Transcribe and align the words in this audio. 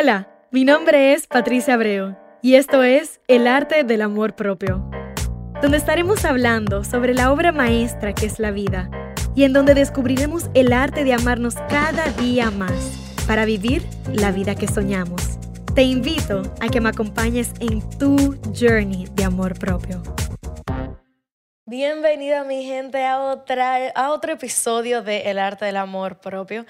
Hola, 0.00 0.26
mi 0.50 0.64
nombre 0.64 1.12
es 1.12 1.26
Patricia 1.26 1.74
Abreu 1.74 2.16
y 2.40 2.54
esto 2.54 2.82
es 2.82 3.20
El 3.28 3.46
arte 3.46 3.84
del 3.84 4.00
amor 4.00 4.34
propio, 4.34 4.90
donde 5.60 5.76
estaremos 5.76 6.24
hablando 6.24 6.82
sobre 6.82 7.12
la 7.12 7.30
obra 7.30 7.52
maestra 7.52 8.14
que 8.14 8.24
es 8.24 8.38
la 8.38 8.52
vida 8.52 8.90
y 9.34 9.44
en 9.44 9.52
donde 9.52 9.74
descubriremos 9.74 10.48
el 10.54 10.72
arte 10.72 11.04
de 11.04 11.12
amarnos 11.12 11.56
cada 11.68 12.06
día 12.12 12.50
más 12.50 12.72
para 13.26 13.44
vivir 13.44 13.82
la 14.10 14.32
vida 14.32 14.54
que 14.54 14.66
soñamos. 14.66 15.38
Te 15.74 15.82
invito 15.82 16.40
a 16.62 16.70
que 16.70 16.80
me 16.80 16.88
acompañes 16.88 17.52
en 17.60 17.86
tu 17.98 18.40
journey 18.58 19.08
de 19.12 19.24
amor 19.24 19.58
propio. 19.58 20.02
Bienvenida 21.66 22.44
mi 22.44 22.64
gente 22.64 23.04
a, 23.04 23.20
otra, 23.20 23.90
a 23.94 24.10
otro 24.10 24.32
episodio 24.32 25.02
de 25.02 25.30
El 25.30 25.38
arte 25.38 25.66
del 25.66 25.76
amor 25.76 26.18
propio. 26.18 26.64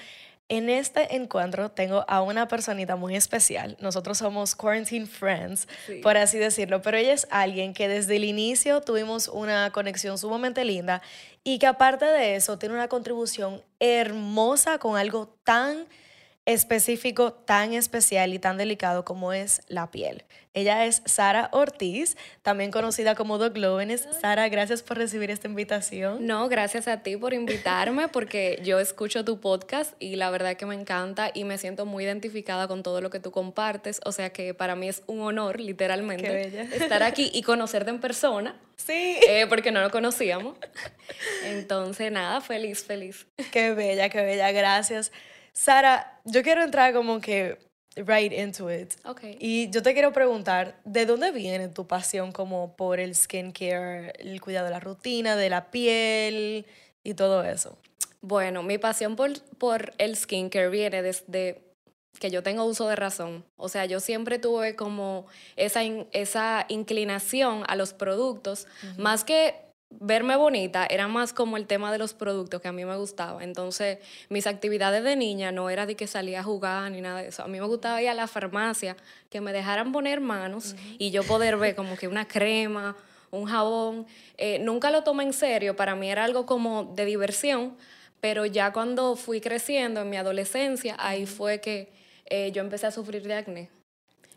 En 0.53 0.69
este 0.69 1.17
encuentro 1.17 1.71
tengo 1.71 2.05
a 2.09 2.21
una 2.21 2.47
personita 2.47 2.95
muy 2.95 3.17
especial. 3.17 3.75
Nosotros 3.81 4.19
somos 4.19 4.55
quarantine 4.55 5.07
friends, 5.07 5.67
por 6.03 6.19
así 6.19 6.37
decirlo, 6.37 6.83
pero 6.83 6.99
ella 6.99 7.15
es 7.15 7.27
alguien 7.31 7.73
que 7.73 7.89
desde 7.89 8.17
el 8.17 8.25
inicio 8.25 8.83
tuvimos 8.83 9.29
una 9.29 9.71
conexión 9.73 10.19
sumamente 10.19 10.67
linda 10.67 11.01
y 11.43 11.59
que 11.59 11.67
aparte 11.67 12.05
de 12.05 12.35
eso 12.35 12.59
tiene 12.59 12.75
una 12.75 12.89
contribución 12.89 13.63
hermosa 13.81 14.77
con 14.79 14.99
algo 14.99 15.35
tan 15.43 15.87
específico, 16.45 17.33
tan 17.33 17.73
especial 17.73 18.35
y 18.35 18.39
tan 18.39 18.57
delicado 18.57 19.05
como 19.05 19.33
es 19.33 19.63
la 19.69 19.91
piel. 19.91 20.25
Ella 20.55 20.85
es 20.85 21.03
Sara 21.07 21.49
Ortiz, 21.53 22.17
también 22.43 22.71
conocida 22.71 23.15
como 23.15 23.39
The 23.39 23.51
Glowiness. 23.51 24.07
Sara, 24.21 24.49
gracias 24.49 24.83
por 24.83 24.99
recibir 24.99 25.31
esta 25.31 25.49
invitación. 25.49 26.27
No, 26.27 26.49
gracias 26.49 26.89
a 26.89 27.03
ti 27.03 27.17
por 27.17 27.33
invitarme 27.33 28.09
porque 28.09 28.61
yo 28.63 28.79
escucho 28.79 29.25
tu 29.25 29.41
podcast 29.41 29.95
y 29.99 30.17
la 30.17 30.31
verdad 30.31 30.57
que 30.57 30.67
me 30.67 30.75
encanta 30.75 31.31
y 31.33 31.45
me 31.45 31.57
siento 31.57 31.87
muy 31.87 32.05
identificada 32.05 32.69
con 32.69 32.83
todo 32.83 33.01
lo 33.01 33.09
que 33.09 33.21
tú 33.21 33.31
compartes. 33.31 34.01
O 34.05 34.13
sea 34.13 34.31
que 34.31 34.53
para 34.53 34.75
mí 34.75 34.89
es 34.89 35.03
un 35.07 35.21
honor, 35.21 35.59
literalmente, 35.59 36.49
estar 36.77 37.03
aquí 37.03 37.31
y 37.33 37.43
conocerte 37.43 37.91
en 37.91 38.01
persona. 38.01 38.61
Sí. 38.77 39.17
Eh, 39.29 39.47
porque 39.49 39.71
no 39.71 39.81
lo 39.81 39.91
conocíamos. 39.91 40.57
Entonces, 41.45 42.11
nada, 42.11 42.41
feliz, 42.41 42.85
feliz. 42.85 43.27
Qué 43.53 43.73
bella, 43.73 44.09
qué 44.09 44.23
bella, 44.23 44.51
gracias. 44.51 45.13
Sara, 45.53 46.21
yo 46.25 46.43
quiero 46.43 46.63
entrar 46.63 46.93
como 46.93 47.21
que 47.21 47.59
right 47.97 48.33
into 48.33 48.71
it. 48.71 48.95
Okay. 49.05 49.37
Y 49.39 49.71
yo 49.71 49.83
te 49.83 49.93
quiero 49.93 50.13
preguntar, 50.13 50.81
¿de 50.85 51.07
dónde 51.07 51.31
viene 51.31 51.69
tu 51.69 51.87
pasión 51.87 52.33
como 52.33 52.75
por 52.77 53.01
el 53.01 53.15
skincare, 53.15 54.13
el 54.19 54.41
cuidado 54.41 54.67
de 54.67 54.73
la 54.73 54.81
rutina, 54.81 55.37
de 55.37 55.51
la 55.51 55.71
piel 55.71 56.67
y 57.05 57.15
todo 57.15 57.45
eso? 57.45 57.77
Bueno, 58.21 58.63
mi 58.63 58.79
pasión 58.79 59.17
por, 59.17 59.41
por 59.59 59.93
el 59.99 60.17
skincare 60.17 60.69
viene 60.69 61.03
desde 61.03 61.61
que 62.19 62.31
yo 62.31 62.43
tengo 62.43 62.65
uso 62.65 62.89
de 62.89 62.97
razón. 62.97 63.45
O 63.57 63.69
sea, 63.69 63.85
yo 63.87 63.99
siempre 63.99 64.39
tuve 64.39 64.77
como 64.77 65.27
esa, 65.57 65.83
esa 66.13 66.67
inclinación 66.69 67.65
a 67.67 67.75
los 67.75 67.93
productos, 67.93 68.67
más 68.97 69.25
que 69.25 69.72
verme 70.01 70.37
bonita 70.37 70.87
era 70.89 71.09
más 71.09 71.33
como 71.33 71.57
el 71.57 71.67
tema 71.67 71.93
de 71.93 71.99
los 71.99 72.15
productos 72.15 72.61
que 72.61 72.69
a 72.69 72.73
mí 72.73 72.85
me 72.85 72.97
gustaba. 72.97 73.43
Entonces, 73.43 73.99
mis 74.29 74.47
actividades 74.47 75.05
de 75.05 75.17
niña 75.17 75.53
no 75.53 75.71
era 75.71 75.87
de 75.87 75.95
que 75.95 76.07
salía 76.07 76.41
a 76.41 76.43
jugar 76.43 76.91
ni 76.91 77.01
nada 77.01 77.23
de 77.23 77.29
eso. 77.29 77.43
A 77.43 77.49
mí 77.49 77.61
me 77.61 77.67
gustaba 77.67 78.03
ir 78.03 78.09
a 78.09 78.15
la 78.15 78.27
farmacia, 78.27 78.97
que 79.31 79.41
me 79.41 79.53
dejaran 79.53 79.93
poner 79.93 80.21
manos 80.21 80.75
y 80.99 81.11
yo 81.11 81.23
poder 81.23 81.57
ver 81.57 81.75
como 81.75 81.97
que 81.97 82.09
una 82.09 82.27
crema, 82.27 82.97
un 83.31 83.47
jabón. 83.47 84.07
Eh, 84.39 84.59
nunca 84.61 84.91
lo 84.91 85.03
tomé 85.03 85.25
en 85.25 85.33
serio, 85.33 85.77
para 85.77 85.95
mí 85.95 86.11
era 86.11 86.25
algo 86.25 86.47
como 86.47 86.85
de 86.85 87.05
diversión, 87.05 87.77
pero 88.21 88.47
ya 88.47 88.73
cuando 88.73 89.17
fui 89.17 89.41
creciendo 89.41 90.01
en 90.01 90.11
mi 90.11 90.17
adolescencia, 90.17 90.97
ahí 90.99 91.27
fue 91.27 91.61
que 91.61 91.93
eh, 92.27 92.53
yo 92.53 92.63
empecé 92.63 92.87
a 92.87 92.91
sufrir 92.91 93.23
de 93.23 93.35
acné. 93.35 93.82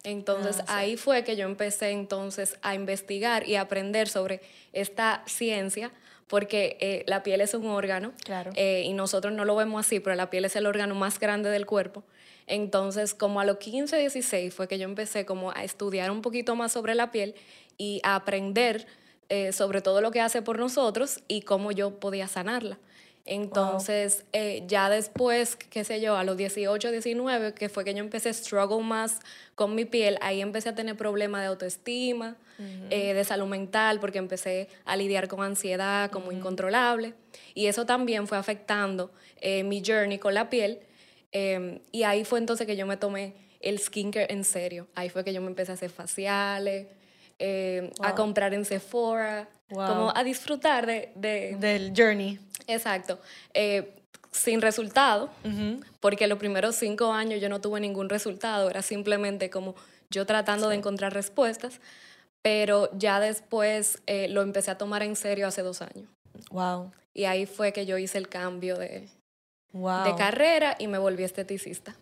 Entonces 0.05 0.61
ah, 0.67 0.77
ahí 0.77 0.97
fue 0.97 1.23
que 1.23 1.35
yo 1.35 1.45
empecé 1.45 1.91
entonces 1.91 2.57
a 2.61 2.75
investigar 2.75 3.47
y 3.47 3.55
a 3.55 3.61
aprender 3.61 4.07
sobre 4.07 4.41
esta 4.73 5.23
ciencia, 5.25 5.91
porque 6.27 6.77
eh, 6.79 7.03
la 7.07 7.23
piel 7.23 7.41
es 7.41 7.53
un 7.53 7.67
órgano 7.67 8.13
claro. 8.23 8.51
Eh, 8.55 8.83
y 8.85 8.93
nosotros 8.93 9.33
no 9.33 9.45
lo 9.45 9.55
vemos 9.55 9.85
así, 9.85 9.99
pero 9.99 10.15
la 10.15 10.29
piel 10.29 10.45
es 10.45 10.55
el 10.55 10.65
órgano 10.65 10.95
más 10.95 11.19
grande 11.19 11.49
del 11.49 11.65
cuerpo. 11.65 12.03
Entonces, 12.47 13.13
como 13.13 13.39
a 13.39 13.45
los 13.45 13.57
15, 13.57 13.97
16 13.97 14.53
fue 14.53 14.67
que 14.67 14.77
yo 14.77 14.85
empecé 14.85 15.25
como 15.25 15.51
a 15.51 15.63
estudiar 15.63 16.11
un 16.11 16.21
poquito 16.21 16.55
más 16.55 16.71
sobre 16.71 16.93
la 16.93 17.11
piel 17.11 17.35
y 17.77 17.99
a 18.03 18.15
aprender 18.15 18.85
eh, 19.29 19.51
sobre 19.51 19.81
todo 19.81 20.01
lo 20.01 20.11
que 20.11 20.21
hace 20.21 20.43
por 20.43 20.59
nosotros 20.59 21.21
y 21.27 21.41
cómo 21.41 21.71
yo 21.71 21.99
podía 21.99 22.27
sanarla. 22.27 22.77
Entonces, 23.25 24.23
eh, 24.33 24.63
ya 24.67 24.87
después, 24.87 25.55
qué 25.55 25.83
sé 25.83 25.99
yo, 25.99 26.15
a 26.15 26.23
los 26.23 26.37
18, 26.37 26.91
19, 26.91 27.55
que 27.55 27.69
fue 27.69 27.83
que 27.83 27.91
yo 27.95 27.99
empecé 27.99 28.29
a 28.29 28.33
struggle 28.33 28.83
más 28.83 29.19
con 29.55 29.73
mi 29.73 29.83
piel, 29.83 30.19
ahí 30.21 30.41
empecé 30.41 30.69
a 30.69 30.75
tener 30.75 30.95
problemas 30.95 31.41
de 31.41 31.47
autoestima, 31.47 32.37
eh, 32.91 33.15
de 33.15 33.23
salud 33.23 33.47
mental, 33.47 33.99
porque 33.99 34.19
empecé 34.19 34.69
a 34.85 34.95
lidiar 34.95 35.27
con 35.27 35.41
ansiedad 35.41 36.11
como 36.11 36.31
incontrolable. 36.31 37.15
Y 37.55 37.65
eso 37.65 37.87
también 37.87 38.27
fue 38.27 38.37
afectando 38.37 39.11
eh, 39.41 39.63
mi 39.63 39.81
journey 39.83 40.19
con 40.19 40.35
la 40.35 40.51
piel. 40.51 40.79
Em, 41.31 41.79
y 41.91 42.03
ahí 42.03 42.25
fue 42.25 42.37
entonces 42.37 42.67
que 42.67 42.77
yo 42.77 42.85
me 42.85 42.95
tomé 42.95 43.33
el 43.59 43.79
skincare 43.79 44.31
en 44.31 44.43
serio. 44.43 44.87
Ahí 44.93 45.09
fue 45.09 45.23
que 45.23 45.33
yo 45.33 45.41
me 45.41 45.47
empecé 45.47 45.71
a 45.71 45.75
hacer 45.75 45.89
faciales, 45.89 46.87
a 48.01 48.15
comprar 48.15 48.53
en 48.53 48.65
Sephora, 48.65 49.49
como 49.67 50.13
a 50.15 50.23
disfrutar 50.23 50.85
de, 50.85 51.11
Del 51.59 51.93
journey. 51.95 52.39
Exacto. 52.67 53.19
Eh, 53.53 53.93
sin 54.31 54.61
resultado, 54.61 55.29
porque 56.01 56.27
los 56.27 56.37
primeros 56.37 56.75
cinco 56.75 57.13
años 57.13 57.39
yo 57.39 57.47
no 57.47 57.61
tuve 57.61 57.79
ningún 57.79 58.09
resultado, 58.09 58.69
era 58.69 58.81
simplemente 58.81 59.49
como 59.49 59.75
yo 60.09 60.25
tratando 60.25 60.67
de 60.67 60.75
encontrar 60.75 61.13
respuestas, 61.13 61.79
pero 62.41 62.89
ya 62.97 63.19
después 63.19 64.01
eh, 64.07 64.27
lo 64.27 64.41
empecé 64.41 64.71
a 64.71 64.77
tomar 64.77 65.03
en 65.03 65.15
serio 65.15 65.47
hace 65.47 65.61
dos 65.61 65.81
años. 65.81 66.09
Wow. 66.51 66.91
Y 67.13 67.25
ahí 67.25 67.45
fue 67.45 67.71
que 67.71 67.85
yo 67.85 67.97
hice 67.97 68.17
el 68.17 68.27
cambio 68.27 68.77
de, 68.77 69.07
de 69.71 70.15
carrera 70.17 70.75
y 70.79 70.87
me 70.87 70.97
volví 70.97 71.23
esteticista. 71.23 71.95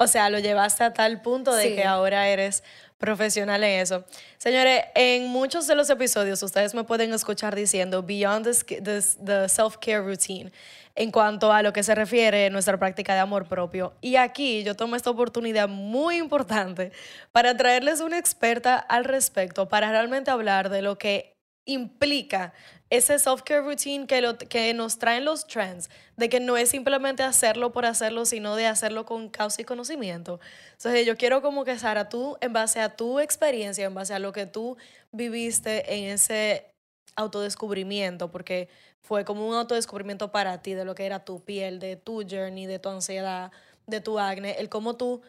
O 0.00 0.06
sea, 0.06 0.30
lo 0.30 0.38
llevaste 0.38 0.84
a 0.84 0.92
tal 0.92 1.20
punto 1.22 1.52
de 1.52 1.74
que 1.74 1.84
ahora 1.84 2.28
eres 2.28 2.62
profesional 2.98 3.64
en 3.64 3.80
eso. 3.80 4.04
Señores, 4.38 4.84
en 4.94 5.26
muchos 5.26 5.66
de 5.66 5.74
los 5.74 5.90
episodios 5.90 6.40
ustedes 6.42 6.72
me 6.72 6.84
pueden 6.84 7.12
escuchar 7.12 7.56
diciendo 7.56 8.04
Beyond 8.04 8.44
the, 8.44 9.48
Self-Care 9.48 10.02
Routine 10.02 10.52
en 10.94 11.10
cuanto 11.10 11.52
a 11.52 11.62
lo 11.62 11.72
que 11.72 11.82
se 11.82 11.96
refiere 11.96 12.46
a 12.46 12.50
nuestra 12.50 12.78
práctica 12.78 13.14
de 13.14 13.20
amor 13.20 13.48
propio. 13.48 13.92
Y 14.00 14.16
aquí 14.16 14.62
yo 14.64 14.76
tomo 14.76 14.94
esta 14.94 15.10
oportunidad 15.10 15.68
muy 15.68 16.16
importante 16.16 16.92
para 17.32 17.56
traerles 17.56 18.00
una 18.00 18.18
experta 18.18 18.76
al 18.76 19.04
respecto, 19.04 19.68
para 19.68 19.90
realmente 19.90 20.30
hablar 20.30 20.70
de 20.70 20.82
lo 20.82 20.98
que 20.98 21.37
implica 21.68 22.52
ese 22.90 23.18
self-care 23.18 23.62
routine 23.62 24.06
que, 24.06 24.36
que 24.48 24.72
nos 24.72 24.98
traen 24.98 25.26
los 25.26 25.46
trends, 25.46 25.90
de 26.16 26.30
que 26.30 26.40
no 26.40 26.56
es 26.56 26.70
simplemente 26.70 27.22
hacerlo 27.22 27.70
por 27.70 27.84
hacerlo, 27.84 28.24
sino 28.24 28.56
de 28.56 28.66
hacerlo 28.66 29.04
con 29.04 29.28
causa 29.28 29.60
y 29.60 29.64
conocimiento. 29.64 30.40
Entonces 30.72 31.06
yo 31.06 31.16
quiero 31.16 31.42
como 31.42 31.64
que, 31.64 31.78
Sara, 31.78 32.08
tú, 32.08 32.38
en 32.40 32.54
base 32.54 32.80
a 32.80 32.96
tu 32.96 33.20
experiencia, 33.20 33.84
en 33.84 33.94
base 33.94 34.14
a 34.14 34.18
lo 34.18 34.32
que 34.32 34.46
tú 34.46 34.78
viviste 35.12 35.94
en 35.94 36.04
ese 36.14 36.72
autodescubrimiento, 37.14 38.30
porque 38.30 38.70
fue 39.02 39.24
como 39.26 39.46
un 39.46 39.54
autodescubrimiento 39.54 40.32
para 40.32 40.62
ti 40.62 40.72
de 40.72 40.86
lo 40.86 40.94
que 40.94 41.04
era 41.04 41.24
tu 41.24 41.44
piel, 41.44 41.80
de 41.80 41.96
tu 41.96 42.22
journey, 42.22 42.64
de 42.64 42.78
tu 42.78 42.88
ansiedad, 42.88 43.52
de 43.86 44.00
tu 44.00 44.18
acné, 44.18 44.52
el 44.58 44.70
cómo 44.70 44.96
tú 44.96 45.20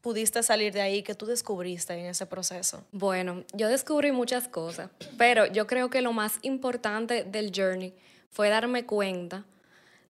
pudiste 0.00 0.42
salir 0.42 0.72
de 0.72 0.80
ahí? 0.80 1.02
¿Qué 1.02 1.14
tú 1.14 1.26
descubriste 1.26 1.94
en 1.94 2.06
ese 2.06 2.26
proceso? 2.26 2.84
Bueno, 2.92 3.44
yo 3.52 3.68
descubrí 3.68 4.12
muchas 4.12 4.48
cosas, 4.48 4.90
pero 5.18 5.46
yo 5.46 5.66
creo 5.66 5.90
que 5.90 6.02
lo 6.02 6.12
más 6.12 6.38
importante 6.42 7.24
del 7.24 7.52
journey 7.54 7.94
fue 8.30 8.48
darme 8.48 8.86
cuenta 8.86 9.44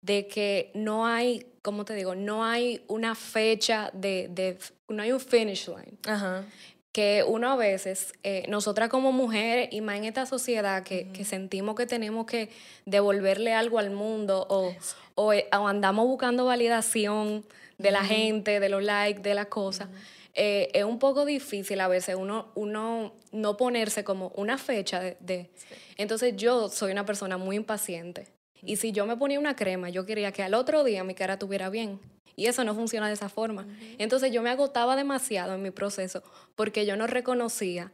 de 0.04 0.26
que 0.26 0.70
no 0.74 1.06
hay, 1.06 1.46
como 1.62 1.84
te 1.84 1.94
digo, 1.94 2.14
no 2.14 2.44
hay 2.44 2.84
una 2.88 3.14
fecha 3.14 3.90
de, 3.94 4.28
de 4.30 4.58
no 4.88 5.02
hay 5.02 5.12
un 5.12 5.20
finish 5.20 5.68
line. 5.68 5.96
Ajá. 6.06 6.44
Que 6.92 7.24
uno 7.26 7.50
a 7.50 7.56
veces, 7.56 8.12
eh, 8.22 8.44
nosotras 8.48 8.88
como 8.88 9.12
mujeres 9.12 9.68
y 9.72 9.80
más 9.80 9.96
en 9.96 10.04
esta 10.04 10.26
sociedad 10.26 10.84
que, 10.84 11.10
que, 11.10 11.24
sentimos 11.24 11.74
que 11.74 11.86
tenemos 11.86 12.26
que 12.26 12.50
devolverle 12.84 13.52
algo 13.52 13.78
al 13.78 13.90
mundo 13.90 14.46
o, 14.48 14.74
o, 15.16 15.32
eh, 15.32 15.48
o 15.52 15.66
andamos 15.66 16.06
buscando 16.06 16.44
validación 16.44 17.44
de 17.78 17.90
la 17.90 18.04
gente, 18.04 18.60
de 18.60 18.68
los 18.68 18.82
likes, 18.82 19.20
de 19.20 19.34
las 19.34 19.46
cosas. 19.46 19.88
Eh, 20.34 20.70
es 20.74 20.84
un 20.84 20.98
poco 20.98 21.24
difícil 21.24 21.80
a 21.80 21.88
veces 21.88 22.16
uno, 22.16 22.50
uno 22.54 23.14
no 23.30 23.56
ponerse 23.56 24.02
como 24.02 24.32
una 24.34 24.58
fecha 24.58 25.00
de... 25.00 25.50
Entonces 25.96 26.34
yo 26.36 26.68
soy 26.68 26.92
una 26.92 27.06
persona 27.06 27.36
muy 27.38 27.56
impaciente. 27.56 28.26
Y 28.62 28.76
si 28.76 28.92
yo 28.92 29.06
me 29.06 29.16
ponía 29.16 29.38
una 29.38 29.54
crema, 29.54 29.90
yo 29.90 30.06
quería 30.06 30.32
que 30.32 30.42
al 30.42 30.54
otro 30.54 30.82
día 30.82 31.04
mi 31.04 31.14
cara 31.14 31.34
estuviera 31.34 31.70
bien. 31.70 32.00
Y 32.36 32.46
eso 32.46 32.64
no 32.64 32.74
funciona 32.74 33.06
de 33.06 33.14
esa 33.14 33.28
forma. 33.28 33.66
Entonces 33.98 34.32
yo 34.32 34.42
me 34.42 34.50
agotaba 34.50 34.96
demasiado 34.96 35.54
en 35.54 35.62
mi 35.62 35.70
proceso 35.70 36.22
porque 36.56 36.84
yo 36.84 36.96
no 36.96 37.06
reconocía 37.06 37.92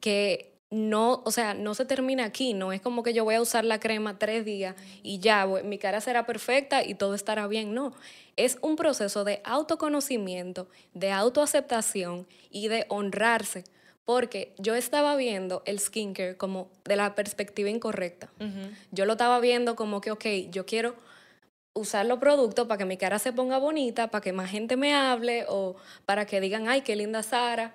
que 0.00 0.57
no, 0.70 1.22
o 1.24 1.30
sea, 1.30 1.54
no 1.54 1.74
se 1.74 1.86
termina 1.86 2.24
aquí, 2.24 2.52
no 2.52 2.72
es 2.72 2.80
como 2.80 3.02
que 3.02 3.14
yo 3.14 3.24
voy 3.24 3.36
a 3.36 3.40
usar 3.40 3.64
la 3.64 3.80
crema 3.80 4.18
tres 4.18 4.44
días 4.44 4.76
y 5.02 5.18
ya, 5.18 5.46
mi 5.46 5.78
cara 5.78 6.00
será 6.00 6.26
perfecta 6.26 6.84
y 6.84 6.94
todo 6.94 7.14
estará 7.14 7.46
bien, 7.46 7.74
no. 7.74 7.94
Es 8.36 8.58
un 8.60 8.76
proceso 8.76 9.24
de 9.24 9.40
autoconocimiento, 9.44 10.68
de 10.94 11.10
autoaceptación 11.10 12.26
y 12.50 12.68
de 12.68 12.84
honrarse, 12.88 13.64
porque 14.04 14.54
yo 14.58 14.74
estaba 14.74 15.16
viendo 15.16 15.62
el 15.64 15.80
skincare 15.80 16.36
como 16.36 16.70
de 16.84 16.96
la 16.96 17.14
perspectiva 17.14 17.70
incorrecta. 17.70 18.30
Yo 18.90 19.06
lo 19.06 19.12
estaba 19.12 19.40
viendo 19.40 19.74
como 19.74 20.00
que, 20.00 20.10
ok, 20.10 20.26
yo 20.50 20.66
quiero 20.66 20.96
usar 21.78 22.06
los 22.06 22.18
productos 22.18 22.66
para 22.66 22.78
que 22.78 22.84
mi 22.84 22.96
cara 22.96 23.18
se 23.18 23.32
ponga 23.32 23.58
bonita, 23.58 24.08
para 24.08 24.22
que 24.22 24.32
más 24.32 24.50
gente 24.50 24.76
me 24.76 24.94
hable 24.94 25.44
o 25.48 25.76
para 26.04 26.26
que 26.26 26.40
digan, 26.40 26.68
ay, 26.68 26.82
qué 26.82 26.96
linda 26.96 27.22
Sara. 27.22 27.72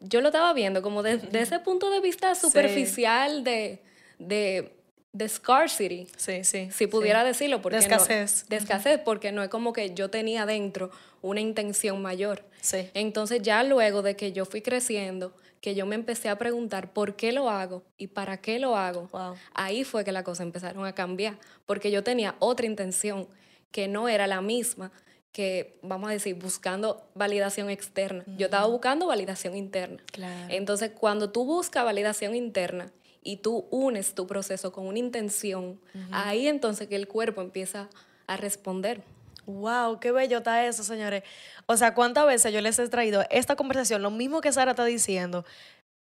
Yo 0.00 0.20
lo 0.20 0.28
estaba 0.28 0.52
viendo 0.52 0.82
como 0.82 1.02
desde 1.02 1.28
de 1.28 1.40
ese 1.40 1.58
punto 1.58 1.90
de 1.90 2.00
vista 2.00 2.34
superficial 2.34 3.44
de, 3.44 3.80
de, 4.18 4.72
de, 5.12 5.28
scarcity. 5.28 6.08
Sí, 6.16 6.44
sí. 6.44 6.68
Si 6.70 6.86
pudiera 6.86 7.24
decirlo. 7.24 7.62
Porque 7.62 7.76
de 7.76 7.82
escasez. 7.82 8.46
de 8.48 8.56
escasez, 8.56 9.00
porque 9.04 9.32
no 9.32 9.42
es 9.42 9.48
como 9.48 9.72
que 9.72 9.94
yo 9.94 10.10
tenía 10.10 10.46
dentro 10.46 10.90
una 11.22 11.40
intención 11.40 12.02
mayor. 12.02 12.44
Sí. 12.60 12.90
Entonces 12.94 13.42
ya 13.42 13.62
luego 13.62 14.02
de 14.02 14.16
que 14.16 14.32
yo 14.32 14.44
fui 14.44 14.62
creciendo, 14.62 15.34
que 15.64 15.74
yo 15.74 15.86
me 15.86 15.94
empecé 15.94 16.28
a 16.28 16.36
preguntar 16.36 16.92
por 16.92 17.16
qué 17.16 17.32
lo 17.32 17.48
hago 17.48 17.84
y 17.96 18.08
para 18.08 18.36
qué 18.36 18.58
lo 18.58 18.76
hago, 18.76 19.08
ahí 19.54 19.82
fue 19.82 20.04
que 20.04 20.12
las 20.12 20.22
cosas 20.22 20.44
empezaron 20.44 20.84
a 20.84 20.94
cambiar, 20.94 21.38
porque 21.64 21.90
yo 21.90 22.04
tenía 22.04 22.34
otra 22.38 22.66
intención 22.66 23.26
que 23.74 23.88
no 23.88 24.08
era 24.08 24.28
la 24.28 24.40
misma 24.40 24.92
que, 25.32 25.80
vamos 25.82 26.08
a 26.08 26.12
decir, 26.12 26.36
buscando 26.36 27.10
validación 27.16 27.70
externa. 27.70 28.22
Yo 28.38 28.44
estaba 28.44 28.68
buscando 28.68 29.08
validación 29.08 29.56
interna. 29.56 30.00
Entonces, 30.48 30.92
cuando 30.96 31.30
tú 31.32 31.44
buscas 31.44 31.84
validación 31.84 32.36
interna 32.36 32.92
y 33.20 33.38
tú 33.38 33.66
unes 33.72 34.14
tu 34.14 34.28
proceso 34.28 34.70
con 34.70 34.86
una 34.86 35.00
intención, 35.00 35.80
ahí 36.12 36.46
entonces 36.46 36.86
que 36.86 36.94
el 36.94 37.08
cuerpo 37.08 37.42
empieza 37.42 37.90
a 38.28 38.36
responder. 38.36 39.02
Wow, 39.46 39.98
qué 39.98 40.12
bello 40.12 40.38
está 40.38 40.64
eso, 40.66 40.84
señores. 40.84 41.24
O 41.66 41.76
sea, 41.76 41.94
¿cuántas 41.94 42.26
veces 42.26 42.52
yo 42.52 42.60
les 42.60 42.78
he 42.78 42.88
traído 42.88 43.24
esta 43.28 43.56
conversación, 43.56 44.02
lo 44.02 44.12
mismo 44.12 44.40
que 44.40 44.52
Sara 44.52 44.70
está 44.70 44.84
diciendo, 44.84 45.44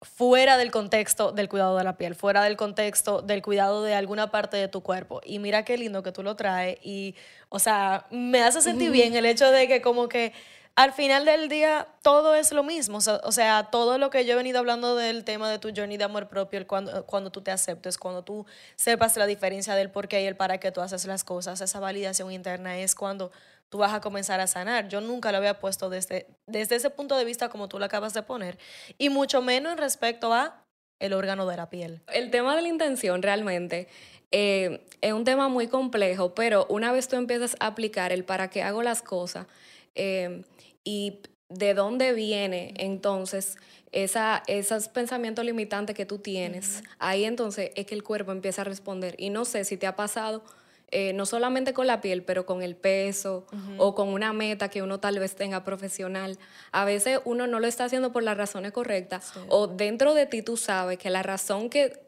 fuera 0.02 0.56
del 0.56 0.70
contexto 0.70 1.32
del 1.32 1.49
cuidado 1.49 1.76
de 1.76 1.85
la 1.85 1.97
piel, 1.97 2.14
fuera 2.14 2.43
del 2.43 2.56
contexto 2.56 3.20
del 3.20 3.43
cuidado 3.43 3.82
de 3.82 3.94
alguna 3.94 4.31
parte 4.31 4.56
de 4.56 4.69
tu 4.69 4.82
cuerpo. 4.82 5.20
Y 5.25 5.38
mira 5.38 5.64
qué 5.64 5.76
lindo 5.76 6.02
que 6.02 6.12
tú 6.12 6.23
lo 6.23 6.37
traes 6.37 6.79
y, 6.82 7.14
o 7.50 7.58
sea, 7.58 8.06
me 8.11 8.43
hace 8.43 8.62
sentir 8.62 8.91
bien 8.91 9.14
el 9.14 9.26
hecho 9.26 9.50
de 9.50 9.69
que 9.69 9.82
como 9.82 10.08
que 10.08 10.32
al 10.75 10.93
final 10.93 11.26
del 11.26 11.50
día 11.50 11.87
todo 12.00 12.35
es 12.35 12.52
lo 12.52 12.62
mismo. 12.62 12.99
O 12.99 13.32
sea, 13.32 13.69
todo 13.70 13.99
lo 13.99 14.08
que 14.08 14.25
yo 14.25 14.32
he 14.32 14.37
venido 14.37 14.58
hablando 14.58 14.97
del 14.97 15.25
tema 15.25 15.50
de 15.50 15.58
tu 15.58 15.70
journey 15.75 15.99
de 15.99 16.05
amor 16.05 16.29
propio, 16.29 16.67
cuando, 16.67 17.05
cuando 17.05 17.31
tú 17.31 17.43
te 17.43 17.50
aceptes, 17.50 17.99
cuando 17.99 18.23
tú 18.23 18.47
sepas 18.76 19.17
la 19.19 19.26
diferencia 19.26 19.75
del 19.75 19.91
por 19.91 20.08
qué 20.08 20.23
y 20.23 20.26
el 20.26 20.37
para 20.37 20.58
qué 20.58 20.73
tú 20.73 20.81
haces 20.81 21.05
las 21.05 21.25
cosas, 21.25 21.61
esa 21.61 21.81
validación 21.81 22.32
interna 22.32 22.79
es 22.79 22.94
cuando 22.94 23.31
tú 23.71 23.79
vas 23.79 23.95
a 23.95 24.01
comenzar 24.01 24.41
a 24.41 24.47
sanar. 24.47 24.89
Yo 24.89 25.01
nunca 25.01 25.33
lo 25.33 25.39
había 25.39 25.59
puesto 25.59 25.89
desde, 25.89 26.27
desde 26.47 26.77
ese 26.77 26.91
punto 26.91 27.17
de 27.17 27.25
vista 27.25 27.49
como 27.49 27.69
tú 27.69 27.79
lo 27.79 27.87
acabas 27.87 28.13
de 28.13 28.23
poner. 28.23 28.59
Y 28.99 29.09
mucho 29.09 29.41
menos 29.41 29.73
en 29.73 29.79
respecto 29.79 30.35
a 30.35 30.67
el 30.99 31.15
órgano 31.15 31.47
de 31.47 31.57
la 31.57 31.71
piel. 31.71 32.03
El 32.13 32.31
tema 32.31 32.55
de 32.55 32.63
la 32.63 32.69
intención 32.69 33.23
realmente 33.23 33.89
eh, 34.33 34.85
es 35.01 35.13
un 35.13 35.25
tema 35.25 35.49
muy 35.49 35.69
complejo, 35.69 36.35
pero 36.35 36.67
una 36.69 36.93
vez 36.93 37.09
tú 37.09 37.17
empiezas 37.17 37.57
a 37.61 37.69
aplicar 37.69 38.13
el 38.13 38.25
para 38.25 38.51
qué 38.51 38.63
hago 38.63 38.83
las 38.83 39.01
cosas, 39.03 39.47
eh, 39.95 40.45
y 40.85 41.21
de 41.49 41.75
dónde 41.75 42.13
viene 42.13 42.75
entonces 42.77 43.57
esa, 43.93 44.43
esos 44.47 44.89
pensamientos 44.89 45.45
limitantes 45.45 45.97
que 45.97 46.07
tú 46.07 46.19
tienes. 46.19 46.83
Ahí 46.99 47.25
entonces 47.25 47.73
es 47.75 47.87
que 47.87 47.95
el 47.95 48.05
cuerpo 48.05 48.31
empieza 48.33 48.63
a 48.63 48.65
responder. 48.65 49.17
Y 49.19 49.31
no 49.31 49.45
sé 49.45 49.65
si 49.65 49.77
te 49.77 49.87
ha 49.87 49.97
pasado, 49.97 50.45
eh, 50.93 51.13
no 51.13 51.25
solamente 51.25 51.73
con 51.73 51.87
la 51.87 52.01
piel, 52.01 52.25
pero 52.25 52.47
con 52.47 52.63
el 52.63 52.75
peso 52.75 53.47
o 53.79 53.95
con 53.95 54.09
una 54.09 54.33
meta 54.33 54.69
que 54.69 54.83
uno 54.83 54.99
tal 54.99 55.21
vez 55.21 55.37
tenga 55.37 55.63
profesional. 55.63 56.37
A 56.73 56.85
veces 56.85 57.21
uno 57.25 57.47
no 57.47 57.61
lo 57.61 57.69
está 57.69 57.85
haciendo 57.85 58.11
por 58.13 58.25
las 58.25 58.37
razones 58.37 58.73
correctas 58.73 59.33
o 59.49 59.69
dentro 59.69 60.15
de 60.15 60.27
ti 60.27 60.43
tú 60.43 60.57
sabes 60.57 60.99
que 60.99 61.09
la 61.09 61.23
razón 61.23 61.71
que, 61.71 62.01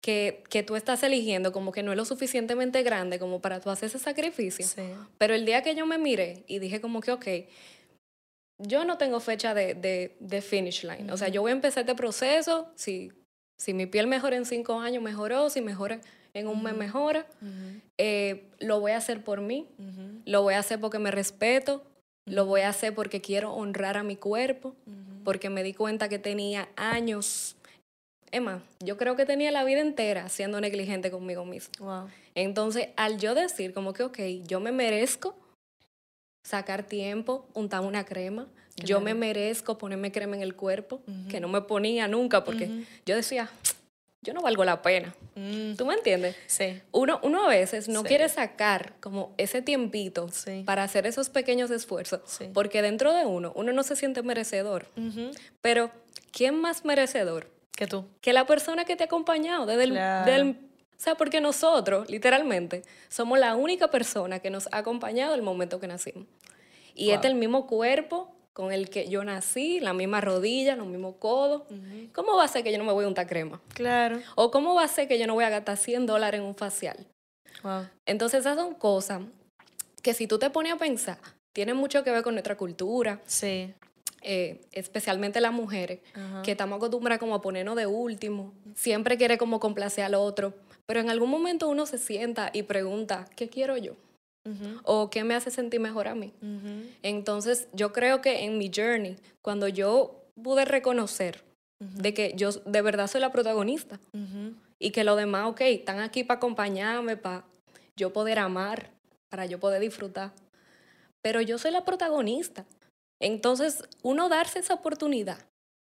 que, 0.00 0.44
que, 0.48 0.62
tú 0.62 0.76
estás 0.76 1.02
eligiendo 1.02 1.50
como 1.50 1.72
que 1.72 1.82
no 1.82 1.90
es 1.90 1.96
lo 1.96 2.04
suficientemente 2.04 2.84
grande 2.84 3.18
como 3.18 3.40
para 3.40 3.58
tú 3.58 3.70
hacer 3.70 3.88
ese 3.88 3.98
sacrificio. 3.98 4.66
Pero 5.18 5.34
el 5.34 5.44
día 5.44 5.62
que 5.62 5.74
yo 5.74 5.84
me 5.84 5.98
miré 5.98 6.44
y 6.46 6.60
dije 6.60 6.80
como 6.80 7.00
que, 7.00 7.12
ok, 7.12 7.26
yo 8.58 8.84
no 8.84 8.98
tengo 8.98 9.18
fecha 9.18 9.54
de, 9.54 9.74
de, 10.20 10.42
finish 10.42 10.84
line. 10.84 11.10
O 11.12 11.16
sea, 11.16 11.26
yo 11.28 11.42
voy 11.42 11.50
a 11.50 11.54
empezar 11.54 11.80
este 11.82 11.96
proceso. 11.96 12.70
Si, 12.76 13.10
si 13.58 13.74
mi 13.74 13.86
piel 13.86 14.06
mejora 14.06 14.36
en 14.36 14.46
cinco 14.46 14.78
años, 14.78 15.02
mejoró. 15.02 15.50
Si 15.50 15.60
mejora 15.60 16.00
en 16.34 16.48
un 16.48 16.62
mes, 16.62 16.76
mejora. 16.76 17.26
Eh, 17.98 18.44
lo 18.60 18.80
voy 18.80 18.92
a 18.92 18.96
hacer 18.96 19.22
por 19.22 19.40
mí. 19.40 19.68
Lo 20.24 20.42
voy 20.42 20.54
a 20.54 20.58
hacer 20.58 20.80
porque 20.80 20.98
me 20.98 21.10
respeto. 21.10 21.82
Lo 22.26 22.46
voy 22.46 22.62
a 22.62 22.68
hacer 22.68 22.94
porque 22.94 23.20
quiero 23.20 23.52
honrar 23.52 23.96
a 23.96 24.02
mi 24.02 24.16
cuerpo. 24.16 24.74
Porque 25.24 25.50
me 25.50 25.62
di 25.62 25.74
cuenta 25.74 26.08
que 26.08 26.18
tenía 26.18 26.68
años. 26.76 27.56
Emma, 28.30 28.62
yo 28.80 28.96
creo 28.96 29.14
que 29.14 29.26
tenía 29.26 29.50
la 29.50 29.62
vida 29.62 29.80
entera 29.80 30.28
siendo 30.28 30.60
negligente 30.60 31.10
conmigo 31.10 31.44
mismo. 31.44 31.72
Entonces, 32.34 32.88
al 32.96 33.18
yo 33.18 33.34
decir 33.34 33.74
como 33.74 33.92
que, 33.92 34.04
ok, 34.04 34.18
yo 34.46 34.58
me 34.58 34.72
merezco 34.72 35.36
sacar 36.44 36.82
tiempo, 36.82 37.46
untar 37.54 37.82
una 37.82 38.04
crema. 38.04 38.46
Yo 38.76 39.00
me 39.02 39.12
merezco 39.12 39.76
ponerme 39.76 40.12
crema 40.12 40.34
en 40.34 40.42
el 40.42 40.56
cuerpo, 40.56 41.02
que 41.28 41.40
no 41.40 41.48
me 41.48 41.60
ponía 41.60 42.08
nunca, 42.08 42.42
porque 42.42 42.84
yo 43.04 43.14
decía, 43.14 43.50
yo 44.22 44.32
no 44.32 44.40
valgo 44.40 44.64
la 44.64 44.82
pena. 44.82 45.14
Mm. 45.34 45.74
¿Tú 45.74 45.84
me 45.84 45.94
entiendes? 45.94 46.36
Sí. 46.46 46.80
Uno, 46.92 47.20
uno 47.22 47.44
a 47.44 47.48
veces 47.48 47.88
no 47.88 48.04
quiere 48.04 48.28
sacar 48.28 48.94
como 49.00 49.34
ese 49.36 49.62
tiempito 49.62 50.28
para 50.64 50.84
hacer 50.84 51.06
esos 51.06 51.28
pequeños 51.28 51.70
esfuerzos, 51.70 52.20
porque 52.54 52.82
dentro 52.82 53.12
de 53.12 53.26
uno, 53.26 53.52
uno 53.56 53.72
no 53.72 53.82
se 53.82 53.96
siente 53.96 54.22
merecedor. 54.22 54.86
Pero, 55.60 55.90
¿quién 56.30 56.60
más 56.60 56.84
merecedor? 56.84 57.50
Que 57.72 57.86
tú. 57.86 58.06
Que 58.20 58.32
la 58.32 58.46
persona 58.46 58.84
que 58.84 58.96
te 58.96 59.04
ha 59.04 59.06
acompañado 59.06 59.66
desde 59.66 59.84
el 59.84 59.94
del 60.24 60.56
o 61.02 61.04
sea, 61.04 61.16
porque 61.16 61.40
nosotros, 61.40 62.08
literalmente, 62.08 62.84
somos 63.08 63.36
la 63.36 63.56
única 63.56 63.90
persona 63.90 64.38
que 64.38 64.50
nos 64.50 64.68
ha 64.70 64.78
acompañado 64.78 65.34
el 65.34 65.42
momento 65.42 65.80
que 65.80 65.88
nacimos. 65.88 66.28
Y 66.94 67.10
este 67.10 67.26
es 67.26 67.32
el 67.32 67.38
mismo 67.40 67.66
cuerpo 67.66 68.31
con 68.52 68.72
el 68.72 68.90
que 68.90 69.08
yo 69.08 69.24
nací, 69.24 69.80
la 69.80 69.92
misma 69.92 70.20
rodilla, 70.20 70.76
los 70.76 70.86
mismos 70.86 71.16
codos. 71.18 71.62
¿Cómo 72.12 72.36
va 72.36 72.44
a 72.44 72.48
ser 72.48 72.62
que 72.62 72.72
yo 72.72 72.78
no 72.78 72.84
me 72.84 72.92
voy 72.92 73.04
a 73.04 73.08
untar 73.08 73.26
crema? 73.26 73.60
Claro. 73.74 74.20
¿O 74.34 74.50
cómo 74.50 74.74
va 74.74 74.84
a 74.84 74.88
ser 74.88 75.08
que 75.08 75.18
yo 75.18 75.26
no 75.26 75.34
voy 75.34 75.44
a 75.44 75.50
gastar 75.50 75.76
100 75.76 76.06
dólares 76.06 76.40
en 76.40 76.46
un 76.46 76.54
facial? 76.54 77.06
Entonces, 78.06 78.40
esas 78.40 78.56
son 78.56 78.74
cosas 78.74 79.22
que 80.02 80.14
si 80.14 80.26
tú 80.26 80.38
te 80.38 80.50
pones 80.50 80.72
a 80.72 80.76
pensar, 80.76 81.18
tienen 81.52 81.76
mucho 81.76 82.02
que 82.02 82.10
ver 82.10 82.22
con 82.22 82.34
nuestra 82.34 82.56
cultura. 82.56 83.20
Sí. 83.26 83.72
Eh, 84.24 84.60
especialmente 84.70 85.40
las 85.40 85.52
mujeres, 85.52 86.00
que 86.44 86.52
estamos 86.52 86.76
acostumbradas 86.76 87.18
como 87.18 87.34
a 87.34 87.40
ponernos 87.40 87.74
de 87.74 87.86
último, 87.86 88.52
siempre 88.74 89.16
quiere 89.16 89.36
como 89.36 89.58
complacer 89.58 90.04
al 90.04 90.14
otro. 90.14 90.54
Pero 90.86 91.00
en 91.00 91.10
algún 91.10 91.30
momento 91.30 91.68
uno 91.68 91.86
se 91.86 91.98
sienta 91.98 92.50
y 92.52 92.64
pregunta, 92.64 93.26
¿qué 93.34 93.48
quiero 93.48 93.76
yo? 93.76 93.94
¿O 94.84 95.10
qué 95.10 95.24
me 95.24 95.34
hace 95.34 95.50
sentir 95.50 95.80
mejor 95.80 96.08
a 96.08 96.14
mí? 96.14 96.32
Entonces, 97.02 97.68
yo 97.72 97.92
creo 97.92 98.20
que 98.20 98.44
en 98.44 98.58
mi 98.58 98.70
journey, 98.74 99.16
cuando 99.40 99.68
yo 99.68 100.24
pude 100.42 100.64
reconocer 100.64 101.44
de 101.78 102.14
que 102.14 102.32
yo 102.36 102.50
de 102.52 102.82
verdad 102.82 103.08
soy 103.08 103.20
la 103.20 103.32
protagonista 103.32 104.00
y 104.78 104.90
que 104.90 105.04
los 105.04 105.16
demás, 105.16 105.48
ok, 105.48 105.60
están 105.62 106.00
aquí 106.00 106.24
para 106.24 106.38
acompañarme, 106.38 107.16
para 107.16 107.44
yo 107.96 108.12
poder 108.12 108.38
amar, 108.38 108.90
para 109.30 109.46
yo 109.46 109.60
poder 109.60 109.80
disfrutar. 109.80 110.32
Pero 111.22 111.40
yo 111.40 111.58
soy 111.58 111.70
la 111.70 111.84
protagonista. 111.84 112.64
Entonces, 113.20 113.84
uno 114.02 114.28
darse 114.28 114.58
esa 114.58 114.74
oportunidad 114.74 115.38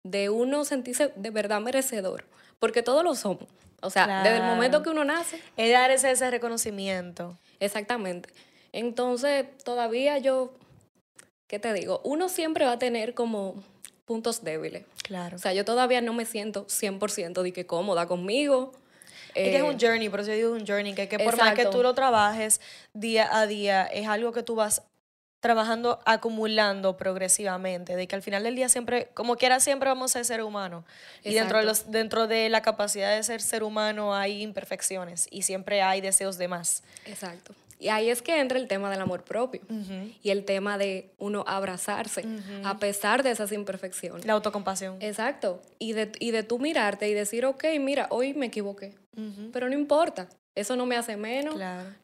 de 0.06 0.30
uno 0.30 0.66
sentirse 0.66 1.12
de 1.16 1.32
verdad 1.32 1.60
merecedor, 1.62 2.26
porque 2.60 2.84
todos 2.84 3.04
lo 3.04 3.16
somos. 3.16 3.48
O 3.82 3.90
sea, 3.90 4.24
desde 4.24 4.38
el 4.38 4.44
momento 4.44 4.82
que 4.82 4.90
uno 4.90 5.04
nace. 5.04 5.42
Es 5.58 5.72
dar 5.72 5.92
ese, 5.92 6.32
reconocimiento. 6.32 7.38
Exactamente. 7.60 8.30
Entonces, 8.72 9.46
todavía 9.64 10.18
yo, 10.18 10.54
¿qué 11.48 11.60
te 11.60 11.74
digo? 11.74 12.02
Uno 12.04 12.30
siempre 12.30 12.66
va 12.66 12.74
a 12.74 12.80
tener 12.80 13.14
como 13.14 13.56
puntos 14.06 14.44
débiles. 14.44 14.86
Claro. 15.04 15.36
O 15.36 15.40
sea, 15.40 15.54
yo 15.54 15.66
todavía 15.66 16.02
no 16.02 16.14
me 16.14 16.26
siento 16.26 16.68
100% 16.68 17.42
de 17.42 17.54
que 17.54 17.66
cómoda 17.66 18.08
conmigo. 18.08 18.72
Es 19.34 19.50
que 19.50 19.58
es 19.58 19.64
un 19.64 19.76
eh, 19.76 19.78
journey, 19.80 20.10
por 20.10 20.22
eso 20.22 20.30
yo 20.30 20.36
digo 20.36 20.54
un 20.54 20.66
journey, 20.66 20.94
que, 20.94 21.10
que 21.10 21.20
por 21.20 21.38
más 21.38 21.56
que 21.56 21.66
tú 21.66 21.84
lo 21.84 21.94
trabajes 21.94 22.62
día 22.94 23.28
a 23.38 23.48
día, 23.48 23.86
es 23.86 24.08
algo 24.08 24.32
que 24.32 24.44
tú 24.44 24.56
vas 24.56 24.82
trabajando, 25.46 26.00
acumulando 26.06 26.98
progresivamente, 26.98 27.96
de 27.96 28.08
que 28.08 28.16
al 28.16 28.24
final 28.24 28.42
del 28.42 28.56
día 28.56 28.68
siempre, 28.68 29.10
como 29.14 29.36
quiera, 29.36 29.60
siempre 29.60 29.88
vamos 29.88 30.16
a 30.16 30.24
ser 30.24 30.42
humanos. 30.42 30.86
Y 31.24 31.36
dentro 31.36 31.60
de, 31.60 31.66
los, 31.66 31.92
dentro 31.92 32.26
de 32.26 32.50
la 32.50 32.64
capacidad 32.64 33.16
de 33.16 33.22
ser 33.22 33.44
ser 33.44 33.62
humano 33.62 34.16
hay 34.16 34.42
imperfecciones 34.42 35.28
y 35.30 35.44
siempre 35.44 35.84
hay 35.84 36.02
deseos 36.02 36.40
de 36.40 36.48
más. 36.48 36.82
Exacto. 37.06 37.54
Y 37.80 37.90
ahí 37.90 38.10
es 38.10 38.24
que 38.24 38.40
entra 38.40 38.58
el 38.58 38.68
tema 38.68 38.90
del 38.90 39.00
amor 39.02 39.24
propio 39.24 39.62
y 40.24 40.32
el 40.32 40.46
tema 40.46 40.80
de 40.80 41.12
uno 41.20 41.44
abrazarse 41.46 42.26
a 42.64 42.80
pesar 42.80 43.22
de 43.22 43.30
esas 43.30 43.52
imperfecciones. 43.52 44.26
La 44.26 44.34
autocompasión. 44.34 44.98
Exacto. 45.00 45.62
Y 45.78 45.94
de, 45.94 46.12
y 46.20 46.32
de 46.32 46.42
tú 46.42 46.58
mirarte 46.58 47.08
y 47.08 47.14
decir, 47.14 47.46
ok, 47.46 47.66
mira, 47.80 48.08
hoy 48.10 48.34
me 48.34 48.48
equivoqué, 48.48 48.96
pero 49.54 49.70
no 49.70 49.76
importa. 49.76 50.28
Eso 50.56 50.78
no 50.78 50.86
me 50.86 50.96
hace 50.96 51.18
menos, 51.18 51.56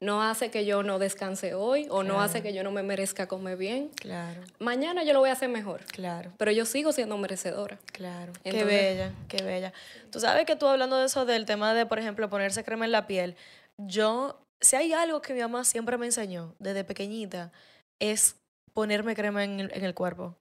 no 0.01 0.21
hace 0.21 0.51
que 0.51 0.65
yo 0.65 0.83
no 0.83 0.99
descanse 0.99 1.53
hoy 1.53 1.87
o 1.89 2.03
no 2.03 2.21
hace 2.21 2.41
que 2.43 2.53
yo 2.53 2.63
no 2.63 2.71
me 2.71 2.83
merezca 2.83 3.25
comer 3.25 3.55
bien. 3.55 3.89
Claro. 3.95 4.41
Mañana 4.59 5.03
yo 5.05 5.13
lo 5.13 5.19
voy 5.19 5.29
a 5.29 5.33
hacer 5.33 5.47
mejor. 5.47 5.85
Claro. 5.85 6.33
Pero 6.37 6.51
yo 6.51 6.65
sigo 6.65 6.91
siendo 6.91 7.17
merecedora. 7.17 7.79
Claro. 7.93 8.33
qué 8.43 8.65
bella, 8.65 9.13
qué 9.29 9.41
bella. 9.41 9.71
Tú 10.11 10.19
sabes 10.19 10.45
que 10.45 10.57
tú 10.57 10.67
hablando 10.67 10.97
de 10.97 11.05
eso, 11.05 11.25
del 11.25 11.45
tema 11.45 11.73
de, 11.73 11.85
por 11.85 11.97
ejemplo, 11.97 12.29
ponerse 12.29 12.65
crema 12.65 12.83
en 12.83 12.91
la 12.91 13.07
piel, 13.07 13.37
yo, 13.77 14.41
si 14.59 14.75
hay 14.75 14.91
algo 14.91 15.21
que 15.21 15.33
mi 15.33 15.39
mamá 15.39 15.63
siempre 15.63 15.97
me 15.97 16.07
enseñó 16.07 16.53
desde 16.59 16.83
pequeñita, 16.83 17.53
es 17.99 18.35
ponerme 18.73 19.15
crema 19.15 19.45
en 19.45 19.61
el, 19.61 19.71
en 19.73 19.85
el 19.85 19.93
cuerpo. 19.93 20.35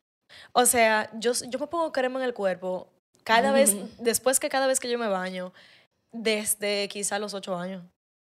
O 0.52 0.66
sea, 0.66 1.10
yo, 1.14 1.32
yo 1.48 1.60
me 1.60 1.68
pongo 1.68 1.92
crema 1.92 2.18
en 2.18 2.24
el 2.24 2.34
cuerpo 2.34 2.88
cada 3.22 3.52
vez, 3.52 3.76
después 3.98 4.40
que 4.40 4.48
cada 4.48 4.66
vez 4.66 4.80
que 4.80 4.90
yo 4.90 4.98
me 4.98 5.08
baño, 5.08 5.52
desde 6.12 6.88
quizá 6.88 7.20
los 7.20 7.34
ocho 7.34 7.56
años. 7.56 7.84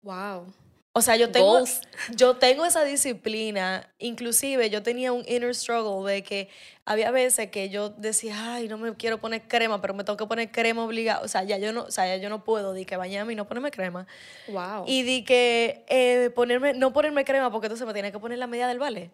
Wow. 0.03 0.53
O 0.95 1.01
sea, 1.01 1.17
yo 1.17 1.31
tengo, 1.31 1.65
yo 2.17 2.37
tengo 2.37 2.67
esa 2.67 2.85
disciplina. 2.85 3.91
Inclusive 3.99 4.69
yo 4.69 4.83
tenía 4.83 5.13
un 5.13 5.25
inner 5.27 5.55
struggle 5.55 6.11
de 6.13 6.23
que 6.23 6.49
había 6.85 7.11
veces 7.11 7.51
que 7.51 7.71
yo 7.71 7.89
decía, 7.91 8.55
ay, 8.55 8.69
no 8.69 8.77
me 8.77 8.95
quiero 8.95 9.19
poner 9.19 9.43
crema, 9.49 9.81
pero 9.81 9.95
me 9.95 10.05
tengo 10.05 10.19
que 10.19 10.27
poner 10.27 10.51
crema 10.51 10.85
obligada. 10.85 11.23
O 11.23 11.29
sea, 11.29 11.45
ya 11.45 11.57
yo 11.57 11.73
no, 11.73 11.85
o 11.85 11.91
sea, 11.91 12.07
ya 12.07 12.17
yo 12.23 12.29
no 12.29 12.45
puedo 12.45 12.75
di 12.75 12.85
que 12.85 12.97
bañarme 12.97 13.33
y 13.33 13.37
no 13.37 13.49
ponerme 13.49 13.71
crema. 13.71 14.07
Wow. 14.49 14.85
Y 14.87 15.03
di 15.03 15.25
que 15.25 15.85
eh, 15.89 16.31
ponerme, 16.35 16.75
no 16.75 16.93
ponerme 16.93 17.25
crema 17.25 17.51
porque 17.51 17.67
entonces 17.69 17.87
me 17.87 17.95
tenía 17.95 18.13
que 18.13 18.19
poner 18.19 18.39
la 18.39 18.47
media 18.47 18.69
del 18.69 18.79
vale. 18.79 19.11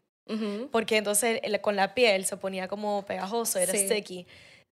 Porque 0.71 0.99
entonces 0.99 1.41
con 1.63 1.75
la 1.75 1.95
piel 1.95 2.27
se 2.27 2.37
ponía 2.37 2.69
como 2.69 3.03
pegajoso, 3.07 3.59
era 3.59 3.73
sticky. 3.73 4.27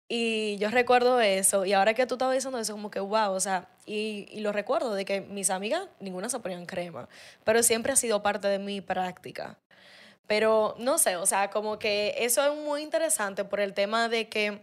Y 0.08 0.56
yo 0.58 0.70
recuerdo 0.70 1.20
eso, 1.20 1.64
y 1.64 1.72
ahora 1.72 1.92
que 1.94 2.06
tú 2.06 2.14
estabas 2.14 2.34
diciendo 2.36 2.58
eso, 2.58 2.72
como 2.74 2.90
que 2.90 3.00
wow, 3.00 3.32
o 3.32 3.40
sea, 3.40 3.68
y, 3.86 4.28
y, 4.30 4.40
lo 4.40 4.52
recuerdo 4.52 4.94
de 4.94 5.04
que 5.04 5.20
mis 5.20 5.50
amigas, 5.50 5.88
ninguna 5.98 6.28
se 6.28 6.38
ponían 6.38 6.64
crema, 6.64 7.08
pero 7.42 7.62
siempre 7.64 7.92
ha 7.92 7.96
sido 7.96 8.22
parte 8.22 8.46
de 8.46 8.60
mi 8.60 8.80
práctica. 8.80 9.58
Pero 10.28 10.76
no 10.78 10.98
sé, 10.98 11.16
o 11.16 11.26
sea, 11.26 11.50
como 11.50 11.78
que 11.78 12.14
eso 12.18 12.44
es 12.44 12.56
muy 12.56 12.82
interesante 12.82 13.44
por 13.44 13.60
el 13.60 13.74
tema 13.74 14.08
de 14.08 14.28
que, 14.28 14.62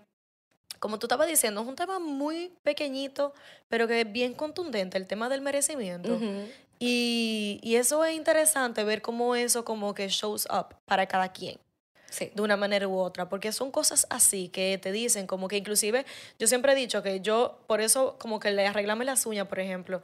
como 0.80 0.98
tú 0.98 1.08
estabas 1.08 1.28
diciendo, 1.28 1.62
es 1.62 1.68
un 1.68 1.76
tema 1.76 2.00
muy 2.00 2.54
pequeñito, 2.64 3.34
pero 3.68 3.88
que 3.88 4.02
es 4.02 4.12
bien 4.12 4.34
contundente, 4.34 4.98
el 4.98 5.08
tema 5.08 5.28
del 5.28 5.42
merecimiento. 5.42 6.20
y, 6.80 7.60
y 7.62 7.76
eso 7.76 8.04
es 8.06 8.16
interesante 8.16 8.84
ver 8.86 9.02
cómo 9.02 9.36
eso 9.36 9.66
como 9.66 9.94
que 9.94 10.08
shows 10.08 10.48
up 10.52 10.76
para 10.86 11.06
cada 11.06 11.34
quien 11.34 11.58
de 12.20 12.42
una 12.42 12.58
manera 12.58 12.88
u 12.88 12.98
otra, 12.98 13.30
porque 13.30 13.52
son 13.52 13.72
cosas 13.72 14.08
así 14.10 14.50
que 14.50 14.78
te 14.78 14.92
dicen, 14.92 15.28
como 15.28 15.48
que 15.48 15.58
inclusive 15.58 16.06
yo 16.40 16.48
siempre 16.48 16.74
he 16.74 16.76
dicho 16.76 17.02
que 17.02 17.22
yo, 17.22 17.60
por 17.68 17.82
eso 17.82 18.18
como 18.20 18.40
que 18.40 18.52
le 18.52 18.68
arreglame 18.68 19.06
las 19.06 19.26
uñas, 19.26 19.48
por 19.48 19.60
ejemplo, 19.60 20.02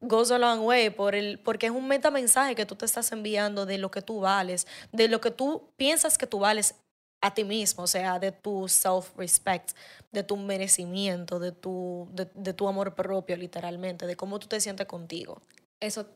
goes 0.00 0.30
a 0.30 0.38
long 0.38 0.60
way, 0.64 0.90
por 0.90 1.14
el, 1.14 1.38
porque 1.38 1.66
es 1.66 1.72
un 1.72 1.88
metamensaje 1.88 2.54
que 2.54 2.66
tú 2.66 2.74
te 2.76 2.84
estás 2.84 3.10
enviando 3.12 3.66
de 3.66 3.78
lo 3.78 3.90
que 3.90 4.02
tú 4.02 4.20
vales, 4.20 4.66
de 4.92 5.08
lo 5.08 5.20
que 5.20 5.30
tú 5.30 5.68
piensas 5.76 6.18
que 6.18 6.26
tú 6.26 6.40
vales 6.40 6.74
a 7.22 7.32
ti 7.32 7.44
mismo, 7.44 7.84
o 7.84 7.86
sea, 7.86 8.18
de 8.18 8.32
tu 8.32 8.68
self-respect, 8.68 9.70
de 10.12 10.22
tu 10.22 10.36
merecimiento, 10.36 11.38
de 11.38 11.52
tu, 11.52 12.06
de, 12.12 12.28
de 12.34 12.52
tu 12.52 12.68
amor 12.68 12.94
propio, 12.94 13.36
literalmente, 13.36 14.06
de 14.06 14.14
cómo 14.14 14.38
tú 14.38 14.46
te 14.46 14.60
sientes 14.60 14.86
contigo. 14.86 15.40
Eso 15.80 16.06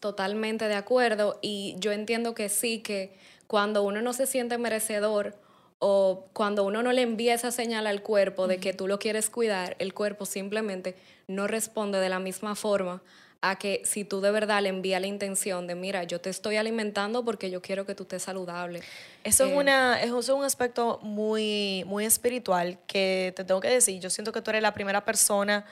totalmente 0.00 0.68
de 0.68 0.74
acuerdo 0.74 1.38
y 1.42 1.76
yo 1.78 1.92
entiendo 1.92 2.34
que 2.34 2.48
sí, 2.48 2.80
que 2.80 3.18
cuando 3.48 3.82
uno 3.82 4.00
no 4.02 4.12
se 4.12 4.26
siente 4.26 4.58
merecedor 4.58 5.34
o 5.80 6.26
cuando 6.32 6.64
uno 6.64 6.82
no 6.82 6.92
le 6.92 7.02
envía 7.02 7.34
esa 7.34 7.50
señal 7.50 7.86
al 7.86 8.02
cuerpo 8.02 8.46
de 8.46 8.58
que 8.58 8.72
tú 8.72 8.86
lo 8.86 8.98
quieres 8.98 9.30
cuidar, 9.30 9.74
el 9.78 9.94
cuerpo 9.94 10.26
simplemente 10.26 10.94
no 11.26 11.46
responde 11.46 11.98
de 11.98 12.08
la 12.08 12.20
misma 12.20 12.54
forma 12.54 13.02
a 13.40 13.56
que 13.56 13.82
si 13.84 14.04
tú 14.04 14.20
de 14.20 14.32
verdad 14.32 14.62
le 14.62 14.68
envías 14.68 15.00
la 15.00 15.06
intención 15.06 15.66
de, 15.66 15.76
mira, 15.76 16.02
yo 16.02 16.20
te 16.20 16.28
estoy 16.28 16.56
alimentando 16.56 17.24
porque 17.24 17.50
yo 17.50 17.62
quiero 17.62 17.86
que 17.86 17.94
tú 17.94 18.02
estés 18.02 18.24
saludable. 18.24 18.82
Eso, 19.22 19.44
es, 19.44 19.52
eh, 19.52 19.56
una, 19.56 20.02
eso 20.02 20.18
es 20.18 20.28
un 20.28 20.44
aspecto 20.44 20.98
muy, 21.02 21.84
muy 21.86 22.04
espiritual 22.04 22.78
que 22.86 23.32
te 23.36 23.44
tengo 23.44 23.60
que 23.60 23.70
decir. 23.70 24.00
Yo 24.00 24.10
siento 24.10 24.32
que 24.32 24.42
tú 24.42 24.50
eres 24.50 24.62
la 24.62 24.74
primera 24.74 25.04
persona, 25.04 25.64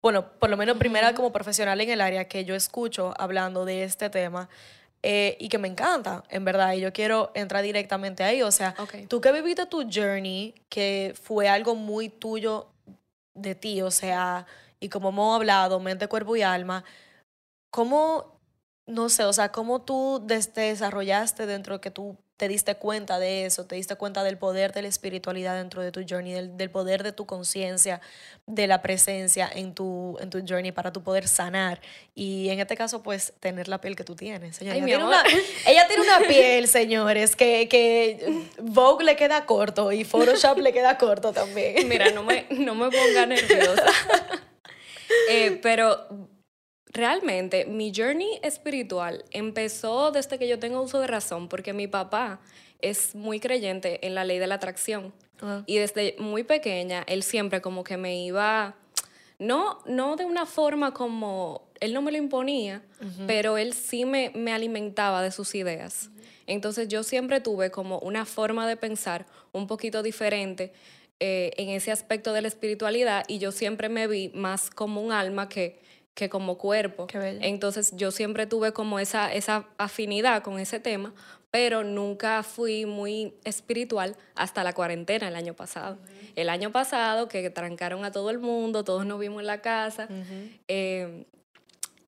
bueno, 0.00 0.30
por 0.38 0.48
lo 0.48 0.56
menos 0.56 0.76
primera 0.78 1.12
como 1.12 1.32
profesional 1.32 1.80
en 1.80 1.90
el 1.90 2.00
área 2.00 2.28
que 2.28 2.44
yo 2.44 2.54
escucho 2.54 3.12
hablando 3.18 3.64
de 3.64 3.82
este 3.82 4.08
tema 4.08 4.48
eh, 5.02 5.36
y 5.38 5.48
que 5.48 5.58
me 5.58 5.68
encanta, 5.68 6.24
en 6.28 6.44
verdad, 6.44 6.72
y 6.72 6.80
yo 6.80 6.92
quiero 6.92 7.30
entrar 7.34 7.62
directamente 7.62 8.24
ahí. 8.24 8.42
O 8.42 8.50
sea, 8.50 8.74
tú 9.08 9.20
que 9.20 9.32
viviste 9.32 9.66
tu 9.66 9.88
journey, 9.90 10.54
que 10.68 11.14
fue 11.20 11.48
algo 11.48 11.74
muy 11.74 12.08
tuyo 12.08 12.68
de 13.34 13.54
ti, 13.54 13.82
o 13.82 13.90
sea, 13.90 14.46
y 14.80 14.88
como 14.88 15.10
hemos 15.10 15.36
hablado, 15.36 15.78
mente, 15.80 16.08
cuerpo 16.08 16.36
y 16.36 16.42
alma, 16.42 16.84
¿cómo, 17.70 18.40
no 18.86 19.08
sé, 19.08 19.24
o 19.24 19.32
sea, 19.32 19.52
cómo 19.52 19.82
tú 19.82 20.24
te 20.26 20.60
desarrollaste 20.60 21.46
dentro 21.46 21.74
de 21.74 21.80
que 21.80 21.90
tú 21.90 22.16
te 22.38 22.46
diste 22.46 22.76
cuenta 22.76 23.18
de 23.18 23.46
eso, 23.46 23.66
te 23.66 23.74
diste 23.74 23.96
cuenta 23.96 24.22
del 24.22 24.38
poder 24.38 24.72
de 24.72 24.82
la 24.82 24.88
espiritualidad 24.88 25.56
dentro 25.56 25.82
de 25.82 25.90
tu 25.90 26.04
journey, 26.08 26.48
del, 26.52 26.70
poder 26.70 27.02
de 27.02 27.10
tu 27.10 27.26
conciencia, 27.26 28.00
de 28.46 28.68
la 28.68 28.80
presencia 28.80 29.50
en 29.52 29.74
tu, 29.74 30.16
en 30.20 30.30
tu 30.30 30.38
journey 30.48 30.70
para 30.70 30.92
tu 30.92 31.02
poder 31.02 31.26
sanar. 31.26 31.80
Y 32.14 32.48
en 32.50 32.60
este 32.60 32.76
caso, 32.76 33.02
pues, 33.02 33.32
tener 33.40 33.66
la 33.66 33.80
piel 33.80 33.96
que 33.96 34.04
tú 34.04 34.14
tienes. 34.14 34.62
ella, 34.62 34.72
tiene 34.72 35.04
una, 35.04 35.24
ella, 35.66 35.88
tiene 35.88 36.02
una, 36.04 36.20
piel, 36.20 36.68
señores, 36.68 37.34
que, 37.34 37.68
que 37.68 38.46
Vogue 38.62 39.04
le 39.04 39.16
queda 39.16 39.44
corto 39.44 39.90
y 39.90 40.04
Photoshop 40.04 40.58
le 40.58 40.72
queda 40.72 40.96
corto 40.96 41.32
también. 41.32 41.88
Mira, 41.88 42.12
no 42.12 42.22
me, 42.22 42.46
no 42.50 42.76
me 42.76 42.88
ponga 42.88 43.26
nerviosa. 43.26 43.84
Eh, 45.30 45.58
pero 45.62 46.06
realmente 46.98 47.64
mi 47.64 47.92
journey 47.94 48.40
espiritual 48.42 49.24
empezó 49.30 50.10
desde 50.10 50.38
que 50.38 50.48
yo 50.48 50.58
tengo 50.58 50.82
uso 50.82 51.00
de 51.00 51.06
razón, 51.06 51.48
porque 51.48 51.72
mi 51.72 51.86
papá 51.86 52.40
es 52.80 53.14
muy 53.14 53.40
creyente 53.40 54.04
en 54.06 54.14
la 54.14 54.24
ley 54.24 54.38
de 54.38 54.46
la 54.46 54.56
atracción. 54.56 55.14
Y 55.66 55.78
desde 55.78 56.16
muy 56.18 56.42
pequeña, 56.42 57.04
él 57.06 57.22
siempre 57.22 57.60
como 57.60 57.84
que 57.84 57.96
me 57.96 58.24
iba, 58.24 58.74
no, 59.38 59.78
no 59.86 60.16
de 60.16 60.24
una 60.24 60.46
forma 60.46 60.92
como, 60.92 61.68
él 61.78 61.94
no 61.94 62.02
me 62.02 62.10
lo 62.10 62.18
imponía, 62.18 62.82
pero 63.28 63.56
él 63.56 63.72
sí 63.72 64.04
me, 64.04 64.32
me 64.34 64.52
alimentaba 64.52 65.22
de 65.22 65.30
sus 65.30 65.54
ideas. 65.54 66.10
Entonces 66.48 66.88
yo 66.88 67.04
siempre 67.04 67.40
tuve 67.40 67.70
como 67.70 68.00
una 68.00 68.24
forma 68.24 68.66
de 68.66 68.76
pensar 68.76 69.26
un 69.52 69.68
poquito 69.68 70.02
diferente 70.02 70.72
eh, 71.20 71.52
en 71.56 71.68
ese 71.68 71.92
aspecto 71.92 72.32
de 72.32 72.42
la 72.42 72.48
espiritualidad 72.48 73.24
y 73.28 73.38
yo 73.38 73.52
siempre 73.52 73.88
me 73.88 74.08
vi 74.08 74.30
más 74.34 74.70
como 74.70 75.02
un 75.02 75.12
alma 75.12 75.48
que 75.48 75.80
que 76.18 76.28
como 76.28 76.58
cuerpo. 76.58 77.06
Entonces 77.12 77.92
yo 77.94 78.10
siempre 78.10 78.48
tuve 78.48 78.72
como 78.72 78.98
esa, 78.98 79.32
esa 79.32 79.66
afinidad 79.78 80.42
con 80.42 80.58
ese 80.58 80.80
tema, 80.80 81.14
pero 81.52 81.84
nunca 81.84 82.42
fui 82.42 82.86
muy 82.86 83.34
espiritual 83.44 84.16
hasta 84.34 84.64
la 84.64 84.72
cuarentena 84.72 85.28
el 85.28 85.36
año 85.36 85.54
pasado. 85.54 85.96
El 86.34 86.48
año 86.48 86.72
pasado 86.72 87.28
que 87.28 87.48
trancaron 87.50 88.04
a 88.04 88.10
todo 88.10 88.30
el 88.30 88.40
mundo, 88.40 88.82
todos 88.82 89.06
nos 89.06 89.20
vimos 89.20 89.42
en 89.42 89.46
la 89.46 89.60
casa. 89.60 90.08
Em, 90.66 91.24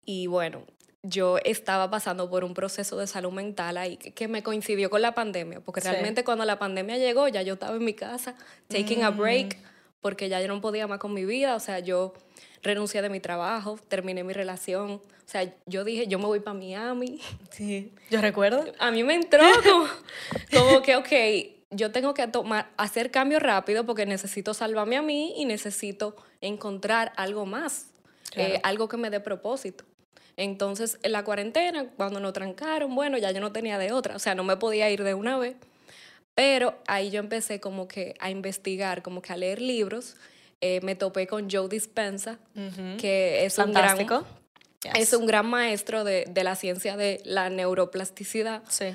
y 0.06 0.28
bueno, 0.28 0.64
yo 1.04 1.38
estaba 1.44 1.90
pasando 1.90 2.30
por 2.30 2.46
un 2.46 2.54
proceso 2.54 2.98
de 2.98 3.08
salud 3.08 3.34
mental 3.34 3.76
ahí 3.76 3.98
que, 3.98 4.30
me 4.30 4.42
coincidió 4.42 4.90
con 4.90 5.02
la 5.02 5.14
pandemia, 5.14 5.60
porque 5.60 5.82
realmente 5.82 6.24
cuando 6.24 6.46
la 6.46 6.58
pandemia 6.58 6.98
llegó 6.98 7.28
ya 7.28 7.42
yo 7.42 7.56
estaba 7.56 7.76
en 7.76 7.84
mi 7.84 7.94
casa, 7.94 8.36
taking 8.70 9.04
a 9.04 9.10
break, 9.10 9.58
porque 10.00 10.30
ya 10.30 10.40
yo 10.40 10.48
no 10.48 10.62
podía 10.62 10.88
más 10.88 11.00
con 11.00 11.14
mi 11.14 11.26
vida, 11.26 11.58
o 11.58 11.60
sea, 11.60 11.80
yo 11.80 12.14
renuncié 12.62 13.02
de 13.02 13.10
mi 13.10 13.20
trabajo, 13.20 13.80
terminé 13.88 14.24
mi 14.24 14.34
relación. 14.34 14.92
O 14.92 15.30
sea, 15.30 15.54
yo 15.66 15.84
dije, 15.84 16.08
yo 16.08 16.20
me 16.20 16.26
voy 16.26 16.40
para 16.40 16.58
Miami. 16.58 17.20
Sí, 17.52 17.92
yo 18.10 18.22
recuerdo. 18.22 18.66
A 18.80 18.92
mí 18.92 19.04
me 19.04 19.16
entró 19.16 19.44
como, 19.64 19.88
como 20.54 20.82
que, 20.82 20.96
ok, 20.96 21.58
yo 21.72 21.92
tengo 21.92 22.14
que 22.14 22.28
tomar, 22.28 22.70
hacer 22.78 23.12
cambio 23.12 23.40
rápido 23.40 23.86
porque 23.86 24.06
necesito 24.06 24.54
salvarme 24.54 24.98
a 24.98 25.02
mí 25.02 25.34
y 25.38 25.46
necesito 25.46 26.16
encontrar 26.42 27.14
algo 27.16 27.46
más, 27.46 27.88
eh, 28.36 28.60
algo 28.64 28.88
que 28.88 28.98
me 28.98 29.10
dé 29.10 29.20
propósito. 29.20 29.84
Entonces, 30.38 31.00
en 31.02 31.12
la 31.12 31.24
cuarentena, 31.24 31.88
cuando 31.98 32.20
nos 32.20 32.32
trancaron, 32.34 32.94
bueno, 32.96 33.18
ya 33.18 33.32
yo 33.32 33.42
no 33.42 33.52
tenía 33.52 33.80
de 33.80 33.92
otra, 33.92 34.16
o 34.16 34.20
sea, 34.20 34.36
no 34.36 34.44
me 34.44 34.56
podía 34.56 34.90
ir 34.90 35.04
de 35.04 35.16
una 35.16 35.38
vez, 35.38 35.56
pero 36.36 36.78
ahí 36.88 37.10
yo 37.10 37.20
empecé 37.20 37.60
como 37.60 37.88
que 37.88 38.14
a 38.20 38.30
investigar, 38.30 39.02
como 39.02 39.24
que 39.24 39.34
a 39.34 39.38
leer 39.38 39.60
libros 39.60 40.16
eh, 40.62 40.80
me 40.82 40.96
topé 40.96 41.28
con 41.28 41.50
Joe 41.50 41.68
Dispensa, 41.70 42.40
que 43.00 43.46
es 43.46 43.58
un, 43.58 43.74
gran, 43.74 43.98
es 44.96 45.14
un 45.14 45.26
gran 45.26 45.48
maestro 45.48 46.04
de, 46.04 46.26
de, 46.30 46.44
la 46.44 46.56
ciencia 46.56 46.98
de 46.98 47.22
la 47.26 47.50
neuroplasticidad. 47.50 48.64
Sí. 48.70 48.88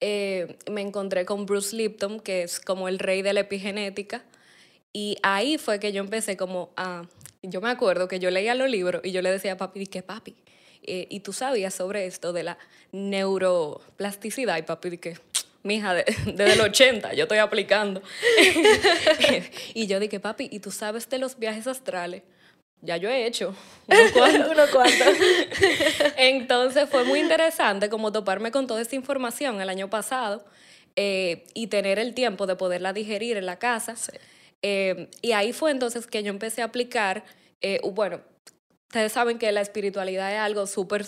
Eh, 0.00 0.58
me 0.70 0.82
encontré 0.82 1.24
con 1.24 1.46
Bruce 1.46 1.74
Lipton, 1.74 2.20
que 2.20 2.42
es 2.42 2.60
como 2.60 2.88
el 2.88 2.98
rey 2.98 3.22
de 3.22 3.32
la 3.32 3.40
epigenética. 3.40 4.24
Y 4.92 5.16
ahí 5.22 5.58
fue 5.58 5.80
que 5.80 5.92
yo 5.92 6.00
empecé 6.02 6.36
como 6.36 6.70
a... 6.76 7.06
Yo 7.42 7.60
me 7.60 7.70
acuerdo 7.70 8.08
que 8.08 8.18
yo 8.18 8.30
leía 8.30 8.54
los 8.54 8.68
libros 8.68 9.02
y 9.04 9.12
yo 9.12 9.22
le 9.22 9.30
decía 9.30 9.52
a 9.52 9.56
papi, 9.56 9.86
¿qué 9.86 10.02
papi? 10.02 10.34
eh, 10.86 11.06
y 11.10 11.20
tú 11.20 11.32
sabías 11.32 11.74
sobre 11.74 12.06
esto 12.06 12.32
de 12.32 12.44
la 12.44 12.58
neuroplasticidad 12.92 14.56
y 14.56 14.62
papi 14.62 14.98
que 14.98 15.18
mija, 15.66 15.94
de, 15.94 16.04
desde 16.26 16.52
el 16.54 16.60
80 16.60 17.14
yo 17.14 17.24
estoy 17.24 17.38
aplicando. 17.38 18.02
y 19.74 19.86
yo 19.86 20.00
dije, 20.00 20.20
papi, 20.20 20.48
¿y 20.50 20.60
tú 20.60 20.70
sabes 20.70 21.08
de 21.08 21.18
los 21.18 21.38
viajes 21.38 21.66
astrales? 21.66 22.22
Ya 22.82 22.96
yo 22.98 23.08
he 23.08 23.26
hecho 23.26 23.54
uno 23.88 24.62
cuanto. 24.72 25.04
Entonces 26.16 26.88
fue 26.88 27.04
muy 27.04 27.20
interesante 27.20 27.88
como 27.88 28.12
toparme 28.12 28.50
con 28.50 28.66
toda 28.66 28.80
esta 28.80 28.94
información 28.94 29.60
el 29.60 29.68
año 29.68 29.88
pasado 29.88 30.44
eh, 30.94 31.44
y 31.54 31.66
tener 31.68 31.98
el 31.98 32.14
tiempo 32.14 32.46
de 32.46 32.54
poderla 32.54 32.92
digerir 32.92 33.36
en 33.36 33.46
la 33.46 33.58
casa. 33.58 33.94
Eh, 34.62 35.10
y 35.22 35.32
ahí 35.32 35.52
fue 35.52 35.70
entonces 35.70 36.06
que 36.06 36.22
yo 36.22 36.30
empecé 36.30 36.62
a 36.62 36.66
aplicar, 36.66 37.24
eh, 37.60 37.80
bueno, 37.82 38.20
ustedes 38.88 39.12
saben 39.12 39.38
que 39.38 39.50
la 39.52 39.62
espiritualidad 39.62 40.32
es 40.32 40.38
algo 40.38 40.66
súper 40.66 41.06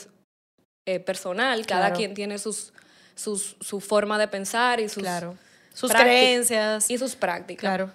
personal, 1.05 1.67
cada 1.67 1.93
quien 1.93 2.15
tiene 2.15 2.39
sus, 2.39 2.73
sus, 3.19 3.57
su 3.61 3.81
forma 3.81 4.19
de 4.19 4.29
pensar 4.29 4.81
y 4.81 4.89
sus, 4.89 5.05
sus 5.75 5.93
creencias. 5.93 6.89
Y 6.89 6.99
sus 6.99 7.17
prácticas. 7.17 7.61
Claro. 7.61 7.91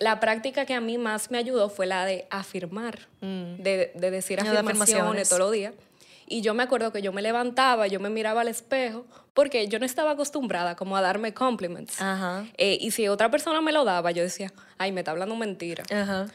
la 0.00 0.20
práctica 0.20 0.66
que 0.66 0.74
a 0.74 0.80
mí 0.80 0.98
más 0.98 1.30
me 1.30 1.38
ayudó 1.38 1.70
fue 1.70 1.86
la 1.86 2.04
de 2.04 2.26
afirmar, 2.30 3.08
mm. 3.20 3.62
de, 3.62 3.92
de, 3.94 4.10
decir 4.10 4.40
afirmaciones 4.40 5.28
todos 5.28 5.40
los 5.40 5.52
días. 5.52 5.72
Y 6.30 6.42
yo 6.42 6.52
me 6.52 6.62
acuerdo 6.62 6.92
que 6.92 7.00
yo 7.00 7.10
me 7.10 7.22
levantaba, 7.22 7.86
yo 7.86 8.00
me 8.00 8.10
miraba 8.10 8.42
al 8.42 8.48
espejo, 8.48 9.06
porque 9.32 9.66
yo 9.68 9.78
no 9.78 9.86
estaba 9.86 10.10
acostumbrada 10.10 10.76
como 10.76 10.94
a 10.94 11.00
darme 11.00 11.32
compliments. 11.32 11.96
Eh, 12.58 12.76
y 12.78 12.90
si 12.90 13.08
otra 13.08 13.30
persona 13.30 13.62
me 13.62 13.72
lo 13.72 13.84
daba, 13.84 14.10
yo 14.10 14.22
decía, 14.22 14.52
ay, 14.76 14.92
me 14.92 15.00
está 15.00 15.12
hablando 15.12 15.34
mentira. 15.36 15.84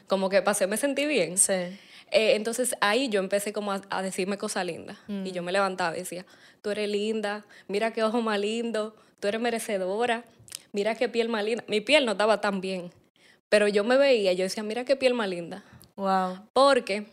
Como 0.08 0.30
que 0.30 0.42
pasé, 0.42 0.66
me 0.66 0.78
sentí 0.78 1.06
bien. 1.06 1.38
Sí. 1.38 1.78
Eh, 2.14 2.36
entonces 2.36 2.76
ahí 2.80 3.10
yo 3.10 3.20
empecé 3.20 3.52
como 3.52 3.72
a, 3.72 4.02
decirme 4.04 4.38
cosas 4.38 4.66
lindas. 4.66 4.98
Y 5.08 5.32
yo 5.32 5.42
mm. 5.42 5.46
me 5.46 5.52
levantaba 5.52 5.96
y 5.96 6.00
decía, 6.00 6.26
tú 6.62 6.70
eres 6.70 6.88
linda, 6.88 7.44
mira 7.68 7.92
qué 7.92 8.04
ojo 8.04 8.22
más 8.22 8.40
lindo, 8.40 8.96
tú 9.20 9.28
eres 9.28 9.42
merecedora, 9.42 10.24
mira 10.72 10.96
qué 10.96 11.10
piel 11.10 11.28
más 11.28 11.44
linda. 11.44 11.64
Mi 11.68 11.82
piel 11.82 12.06
no 12.06 12.12
estaba 12.12 12.40
tan 12.40 12.62
bien, 12.62 12.92
pero 13.50 13.68
yo 13.68 13.84
me 13.84 13.98
veía 13.98 14.32
yo 14.34 14.44
decía, 14.44 14.62
mira 14.62 14.86
qué 14.86 14.96
piel 14.96 15.16
más 15.16 15.28
linda. 15.28 15.64
Wow. 15.96 16.48
Porque 16.54 17.08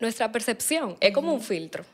nuestra 0.00 0.32
percepción 0.32 0.96
es 1.00 1.12
como 1.12 1.34
un 1.34 1.42
filtro, 1.42 1.84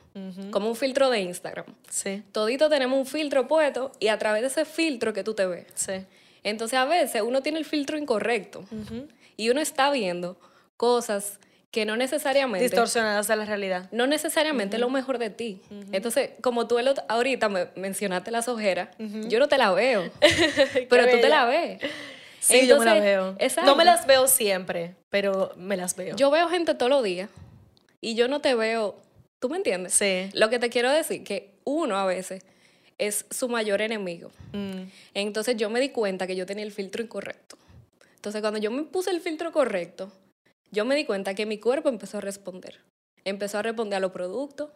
como 0.52 0.68
un 0.68 0.76
filtro 0.76 1.10
de 1.10 1.20
Instagram. 1.20 1.66
Sí. 1.90 2.22
Todito 2.30 2.68
tenemos 2.68 2.96
un 2.96 3.06
filtro 3.06 3.48
puesto 3.48 3.90
y 3.98 4.06
a 4.06 4.18
través 4.18 4.42
de 4.42 4.48
ese 4.48 4.64
filtro 4.64 5.12
que 5.12 5.24
tú 5.24 5.34
te 5.34 5.46
ves. 5.46 5.66
Sí. 5.74 5.94
Entonces 6.44 6.78
a 6.78 6.84
veces 6.84 7.22
uno 7.22 7.42
tiene 7.42 7.58
el 7.58 7.64
filtro 7.64 7.98
incorrecto 7.98 8.64
y 9.36 9.50
uno 9.50 9.60
está 9.60 9.90
viendo 9.90 10.38
cosas 10.76 11.40
que 11.72 11.86
no 11.86 11.96
necesariamente... 11.96 12.62
Distorsionadas 12.62 13.30
a 13.30 13.34
la 13.34 13.46
realidad. 13.46 13.88
No 13.90 14.06
necesariamente 14.06 14.76
lo 14.78 14.90
mejor 14.90 15.18
de 15.18 15.30
ti. 15.30 15.62
Entonces, 15.90 16.30
como 16.42 16.68
tú 16.68 16.76
ahorita 17.08 17.48
me 17.48 17.68
mencionaste 17.74 18.30
las 18.30 18.46
ojeras, 18.46 18.90
yo 18.98 19.40
no 19.40 19.48
te 19.48 19.58
la 19.58 19.72
veo, 19.72 20.08
pero 20.90 21.08
tú 21.08 21.20
te 21.20 21.28
la 21.28 21.46
ves. 21.46 21.80
Sí, 22.40 22.66
yo 22.66 22.78
me 22.78 22.84
la 22.84 22.94
veo. 22.94 23.36
No 23.64 23.74
me 23.74 23.86
las 23.86 24.06
veo 24.06 24.28
siempre, 24.28 24.94
pero 25.08 25.54
me 25.56 25.78
las 25.78 25.96
veo. 25.96 26.14
Yo 26.14 26.30
veo 26.30 26.48
gente 26.48 26.74
todos 26.74 26.90
los 26.90 27.02
días 27.02 27.30
y 28.02 28.16
yo 28.16 28.28
no 28.28 28.40
te 28.40 28.54
veo, 28.54 29.00
¿tú 29.40 29.48
me 29.48 29.56
entiendes? 29.56 29.94
Sí. 29.94 30.28
Lo 30.34 30.50
que 30.50 30.58
te 30.58 30.68
quiero 30.68 30.90
decir, 30.90 31.24
que 31.24 31.54
uno 31.64 31.96
a 31.96 32.04
veces 32.04 32.44
es 32.98 33.24
su 33.30 33.48
mayor 33.48 33.80
enemigo. 33.80 34.30
Mm. 34.52 34.82
Entonces 35.14 35.56
yo 35.56 35.70
me 35.70 35.80
di 35.80 35.88
cuenta 35.88 36.26
que 36.26 36.36
yo 36.36 36.44
tenía 36.44 36.64
el 36.64 36.72
filtro 36.72 37.02
incorrecto. 37.02 37.56
Entonces 38.16 38.42
cuando 38.42 38.60
yo 38.60 38.70
me 38.70 38.82
puse 38.82 39.10
el 39.10 39.20
filtro 39.20 39.52
correcto, 39.52 40.12
yo 40.72 40.84
me 40.84 40.96
di 40.96 41.04
cuenta 41.04 41.34
que 41.34 41.46
mi 41.46 41.58
cuerpo 41.58 41.88
empezó 41.88 42.18
a 42.18 42.20
responder. 42.20 42.80
Empezó 43.24 43.58
a 43.58 43.62
responder 43.62 43.98
a 43.98 44.00
los 44.00 44.10
productos, 44.10 44.70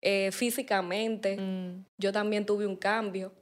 eh, 0.00 0.30
físicamente. 0.32 1.36
Mm. 1.36 1.84
Yo 1.98 2.12
también 2.12 2.46
tuve 2.46 2.66
un 2.66 2.76
cambio. 2.76 3.32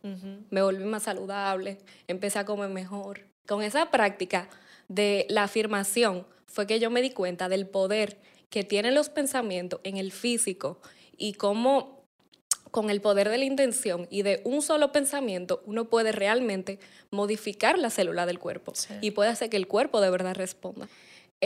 Me 0.50 0.62
volví 0.62 0.84
más 0.84 1.04
saludable, 1.04 1.78
empecé 2.08 2.38
a 2.38 2.44
comer 2.44 2.70
mejor. 2.70 3.26
Con 3.46 3.62
esa 3.62 3.90
práctica 3.90 4.48
de 4.88 5.26
la 5.28 5.44
afirmación 5.44 6.26
fue 6.46 6.66
que 6.66 6.80
yo 6.80 6.90
me 6.90 7.02
di 7.02 7.10
cuenta 7.10 7.48
del 7.48 7.66
poder 7.66 8.18
que 8.48 8.64
tienen 8.64 8.94
los 8.94 9.10
pensamientos 9.10 9.80
en 9.84 9.98
el 9.98 10.12
físico 10.12 10.80
y 11.16 11.34
cómo 11.34 12.04
con 12.70 12.90
el 12.90 13.00
poder 13.00 13.28
de 13.28 13.38
la 13.38 13.44
intención 13.44 14.08
y 14.10 14.22
de 14.22 14.40
un 14.44 14.62
solo 14.62 14.90
pensamiento 14.90 15.62
uno 15.66 15.84
puede 15.84 16.12
realmente 16.12 16.80
modificar 17.10 17.78
la 17.78 17.90
célula 17.90 18.26
del 18.26 18.38
cuerpo 18.38 18.72
y 19.00 19.12
puede 19.12 19.30
hacer 19.30 19.48
que 19.48 19.56
el 19.56 19.68
cuerpo 19.68 20.00
de 20.00 20.10
verdad 20.10 20.34
responda. 20.34 20.88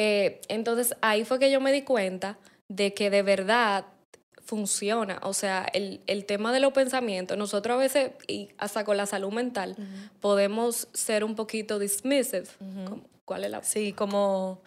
Eh, 0.01 0.41
entonces 0.47 0.95
ahí 1.01 1.25
fue 1.25 1.41
que 1.41 1.51
yo 1.51 1.61
me 1.61 1.73
di 1.73 1.83
cuenta 1.83 2.39
de 2.69 2.95
que 2.95 3.11
de 3.11 3.23
verdad 3.23 3.85
funciona. 4.45 5.19
O 5.25 5.33
sea, 5.33 5.67
el, 5.73 6.25
tema 6.25 6.53
de 6.53 6.61
los 6.61 6.73
pensamientos, 6.73 7.37
nosotros 7.37 7.75
a 7.75 7.79
veces, 7.79 8.13
y 8.29 8.49
hasta 8.59 8.85
con 8.85 8.97
la 8.97 9.07
salud 9.07 9.33
mental, 9.33 9.75
podemos 10.21 10.87
ser 10.93 11.25
un 11.25 11.35
poquito 11.35 11.81
dismissive. 11.81 12.45
¿Cuál 13.25 13.43
es 13.43 13.51
la? 13.51 13.65
Sí, 13.65 13.93
como 13.93 14.63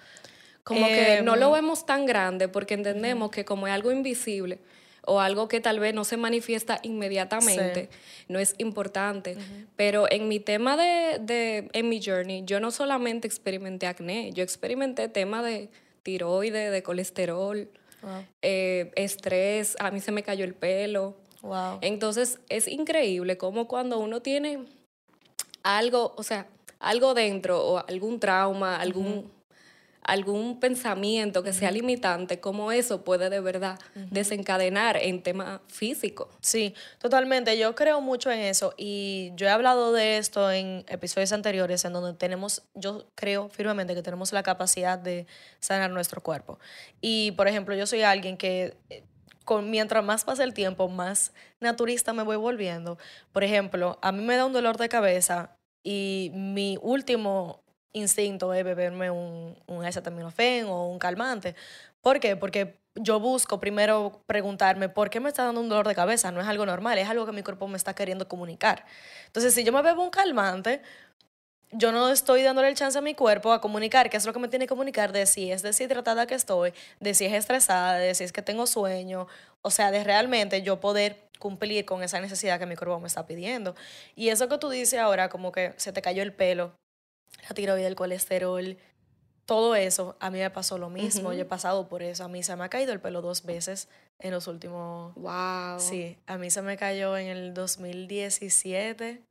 como 0.64 0.86
que 0.86 1.22
no 1.24 1.38
lo 1.38 1.48
em, 1.48 1.54
vemos 1.54 1.86
tan 1.86 2.06
grande 2.06 2.50
porque 2.50 2.74
entendemos 2.74 3.32
que 3.32 3.46
como 3.46 3.68
es 3.68 3.74
algo 3.74 3.92
invisible 3.92 4.60
o 5.06 5.20
algo 5.20 5.48
que 5.48 5.62
tal 5.62 5.80
vez 5.80 5.94
no 5.94 6.04
se 6.04 6.18
manifiesta 6.18 6.80
inmediatamente, 6.84 7.90
no 8.28 8.40
es 8.40 8.56
importante. 8.58 9.38
Pero 9.76 10.10
en 10.12 10.28
mi 10.28 10.40
tema 10.40 10.78
de, 10.78 11.20
de, 11.20 11.70
en 11.74 11.90
mi 11.90 12.02
journey, 12.02 12.44
yo 12.46 12.60
no 12.60 12.72
solamente 12.72 13.28
experimenté 13.28 13.88
acné, 13.88 14.32
yo 14.34 14.44
experimenté 14.44 15.08
tema 15.08 15.42
de 15.42 15.70
tiroides, 16.04 16.72
de 16.72 16.84
colesterol, 16.84 17.70
eh, 18.42 18.92
estrés, 18.96 19.76
a 19.80 19.92
mí 19.92 20.00
se 20.00 20.12
me 20.12 20.24
cayó 20.24 20.44
el 20.44 20.54
pelo. 20.54 21.16
Wow. 21.42 21.80
Entonces 21.82 22.40
es 22.50 22.68
increíble 22.68 23.38
cómo 23.38 23.68
cuando 23.68 23.98
uno 23.98 24.22
tiene 24.22 24.66
algo, 25.64 26.14
o 26.16 26.24
sea, 26.24 26.48
algo 26.80 27.14
dentro 27.14 27.64
o 27.64 27.78
algún 27.88 28.20
trauma, 28.20 28.76
algún 28.78 29.32
algún 30.04 30.60
pensamiento 30.60 31.44
que 31.44 31.54
sea 31.54 31.72
limitante, 31.72 32.40
cómo 32.40 32.72
eso 32.72 33.04
puede 33.04 33.30
de 33.30 33.40
verdad 33.40 33.80
desencadenar 33.94 34.98
en 34.98 35.22
tema 35.22 35.62
físico. 35.68 36.30
Sí, 36.42 36.74
totalmente. 37.00 37.58
Yo 37.58 37.76
creo 37.76 38.02
mucho 38.02 38.32
en 38.32 38.40
eso 38.40 38.74
y 38.78 39.32
yo 39.36 39.48
he 39.48 39.50
hablado 39.52 39.94
de 39.94 40.18
esto 40.18 40.52
en 40.52 40.84
episodios 40.88 41.32
anteriores 41.34 41.86
en 41.86 41.94
donde 41.94 42.14
tenemos, 42.18 42.64
yo 42.74 43.06
creo 43.16 43.50
firmemente 43.50 43.94
que 43.94 44.02
tenemos 44.02 44.34
la 44.34 44.44
capacidad 44.44 44.98
de 44.98 45.28
sanar 45.60 45.92
nuestro 45.92 46.22
cuerpo. 46.22 46.60
Y, 47.00 47.32
por 47.32 47.48
ejemplo, 47.48 47.76
yo 47.76 47.86
soy 47.86 48.02
alguien 48.02 48.38
que 48.38 48.76
eh, 48.90 49.04
con, 49.46 49.70
mientras 49.70 50.04
más 50.04 50.24
pasa 50.24 50.44
el 50.44 50.54
tiempo, 50.54 50.88
más 50.90 51.32
naturista 51.60 52.14
me 52.14 52.24
voy 52.24 52.38
volviendo. 52.38 52.98
Por 53.32 53.44
ejemplo, 53.44 54.00
a 54.02 54.12
mí 54.12 54.24
me 54.24 54.36
da 54.36 54.46
un 54.46 54.54
dolor 54.54 54.78
de 54.78 54.90
cabeza 54.90 55.56
y 55.84 56.32
mi 56.34 56.78
último 56.82 57.64
instinto 57.94 58.54
es 58.54 58.64
beberme 58.64 59.12
un, 59.12 59.58
un 59.68 59.86
acetaminofén 59.86 60.66
o 60.66 60.88
un 60.88 61.00
calmante. 61.00 61.56
¿Por 62.02 62.20
qué? 62.20 62.36
Porque 62.36 62.80
yo 62.96 63.20
busco 63.20 63.60
primero 63.60 64.24
preguntarme 64.26 64.90
por 64.90 65.10
qué 65.10 65.20
me 65.20 65.30
está 65.30 65.46
dando 65.46 65.62
un 65.62 65.70
dolor 65.70 65.88
de 65.88 65.96
cabeza. 65.96 66.32
No 66.32 66.42
es 66.42 66.48
algo 66.48 66.66
normal, 66.66 66.98
es 66.98 67.10
algo 67.10 67.26
que 67.26 67.32
mi 67.32 67.44
cuerpo 67.44 67.68
me 67.68 67.78
está 67.78 67.94
queriendo 67.94 68.28
comunicar. 68.28 68.86
Entonces, 69.28 69.54
si 69.54 69.64
yo 69.64 69.72
me 69.72 69.82
bebo 69.82 70.04
un 70.04 70.10
calmante, 70.10 70.82
yo 71.72 71.92
no 71.92 72.10
estoy 72.10 72.44
dándole 72.44 72.68
el 72.68 72.76
chance 72.76 72.98
a 72.98 73.02
mi 73.02 73.16
cuerpo 73.16 73.54
a 73.54 73.62
comunicar 73.62 74.10
qué 74.10 74.18
es 74.18 74.26
lo 74.26 74.34
que 74.34 74.40
me 74.40 74.50
tiene 74.50 74.66
que 74.66 74.70
comunicar 74.70 75.14
de 75.14 75.26
si 75.26 75.52
es 75.52 75.62
deshidratada 75.62 76.28
que 76.28 76.36
estoy, 76.36 76.74
de 77.00 77.14
si 77.14 77.26
es 77.26 77.34
estresada, 77.34 77.96
de 77.98 78.14
si 78.14 78.26
es 78.26 78.34
que 78.34 78.42
tengo 78.42 78.68
sueño, 78.68 79.28
o 79.62 79.72
sea, 79.72 79.92
de 79.92 80.04
realmente 80.04 80.62
yo 80.64 80.80
poder 80.82 81.30
cumplir 81.40 81.86
con 81.86 82.04
esa 82.04 82.20
necesidad 82.20 82.60
que 82.60 82.66
mi 82.66 82.76
cuerpo 82.76 83.00
me 83.00 83.08
está 83.08 83.26
pidiendo. 83.26 83.76
Y 84.16 84.30
eso 84.30 84.50
que 84.50 84.58
tú 84.58 84.70
dices 84.70 85.00
ahora, 85.00 85.30
como 85.30 85.52
que 85.52 85.74
se 85.78 85.94
te 85.94 86.02
cayó 86.02 86.24
el 86.24 86.34
pelo, 86.34 86.74
la 87.48 87.56
tiroides, 87.56 87.88
el 87.88 87.96
colesterol, 87.96 88.78
todo 89.46 89.76
eso, 89.76 90.16
a 90.20 90.30
mí 90.30 90.40
me 90.40 90.50
pasó 90.50 90.78
lo 90.78 90.90
mismo. 90.90 91.34
Yo 91.34 91.42
he 91.42 91.46
pasado 91.46 91.88
por 91.88 92.04
eso. 92.04 92.24
A 92.24 92.28
mí 92.28 92.44
se 92.44 92.56
me 92.56 92.64
ha 92.64 92.70
caído 92.70 92.94
el 92.94 93.02
pelo 93.02 93.22
dos 93.22 93.44
veces 93.44 93.90
en 94.20 94.32
los 94.32 94.48
últimos... 94.48 95.14
¡Wow! 95.16 95.80
Sí, 95.80 96.18
a 96.28 96.38
mí 96.38 96.50
se 96.50 96.62
me 96.62 96.78
cayó 96.78 97.18
en 97.18 97.28
el 97.28 97.54
2017 97.54 99.24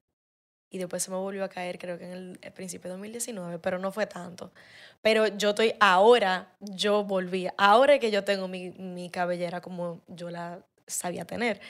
y 0.72 0.78
después 0.78 1.02
se 1.02 1.10
me 1.10 1.16
volvió 1.16 1.42
a 1.42 1.48
caer 1.48 1.78
creo 1.78 1.98
que 1.98 2.04
en 2.04 2.38
el, 2.42 2.52
principio 2.52 2.88
de 2.88 2.96
2019, 2.96 3.58
pero 3.58 3.78
no 3.78 3.92
fue 3.92 4.06
tanto. 4.06 4.52
Pero 5.00 5.26
yo 5.26 5.50
estoy 5.50 5.74
ahora, 5.80 6.54
yo 6.60 7.02
volví, 7.04 7.48
ahora 7.56 7.98
que 7.98 8.10
yo 8.10 8.22
tengo 8.22 8.46
mi, 8.46 8.70
mi 8.70 9.10
cabellera 9.10 9.60
como 9.60 10.00
yo 10.06 10.30
la 10.30 10.60
sabía 10.86 11.24
tener. 11.24 11.60